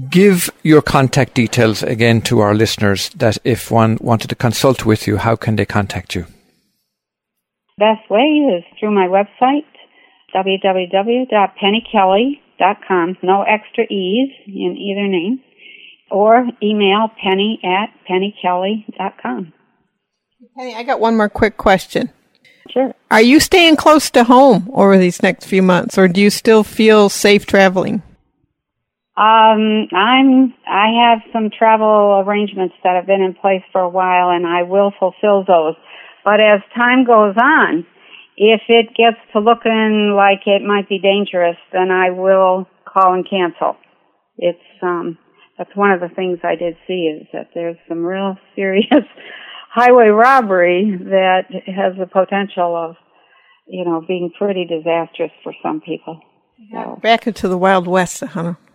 [0.09, 5.07] Give your contact details again to our listeners that if one wanted to consult with
[5.07, 6.27] you, how can they contact you?
[7.79, 9.65] Best way is through my website,
[10.35, 13.17] www.pennykelly.com.
[13.23, 15.39] No extra E's in either name.
[16.11, 19.53] Or email penny at pennykelly.com.
[20.57, 22.11] Penny, I got one more quick question.
[22.69, 22.93] Sure.
[23.09, 26.63] Are you staying close to home over these next few months, or do you still
[26.63, 28.03] feel safe traveling?
[29.19, 34.29] Um, I'm, I have some travel arrangements that have been in place for a while
[34.29, 35.75] and I will fulfill those.
[36.23, 37.85] But as time goes on,
[38.37, 43.29] if it gets to looking like it might be dangerous, then I will call and
[43.29, 43.75] cancel.
[44.37, 45.17] It's, um,
[45.57, 49.03] that's one of the things I did see is that there's some real serious
[49.71, 52.95] highway robbery that has the potential of,
[53.67, 56.19] you know, being pretty disastrous for some people.
[56.71, 56.99] So.
[57.01, 58.57] Back into the Wild West, Hannah.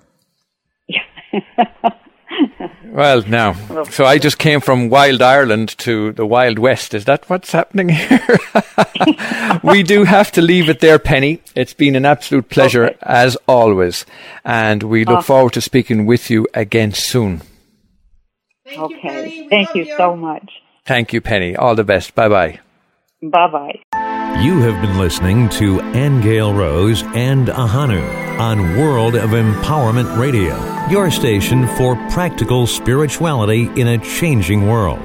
[0.87, 1.91] Yeah.
[2.95, 6.95] Well, now, so I just came from Wild Ireland to the Wild West.
[6.95, 8.39] Is that what's happening here?
[9.65, 11.43] we do have to leave it there, Penny.
[11.57, 12.97] It's been an absolute pleasure Okay.
[13.03, 14.07] as always,
[14.45, 15.23] and we look oh.
[15.23, 17.43] forward to speaking with you again soon.
[18.79, 19.49] okay.
[19.49, 20.49] Thank you so much.
[20.87, 21.57] Thank you, Penny.
[21.57, 22.14] All the best.
[22.14, 22.61] Bye bye.
[23.22, 24.41] Bye bye.
[24.43, 28.03] You have been listening to Aingeal Rose and Ahanu
[28.39, 30.55] on World of Empowerment Radio,
[30.91, 35.01] your station for practical spirituality in a changing world.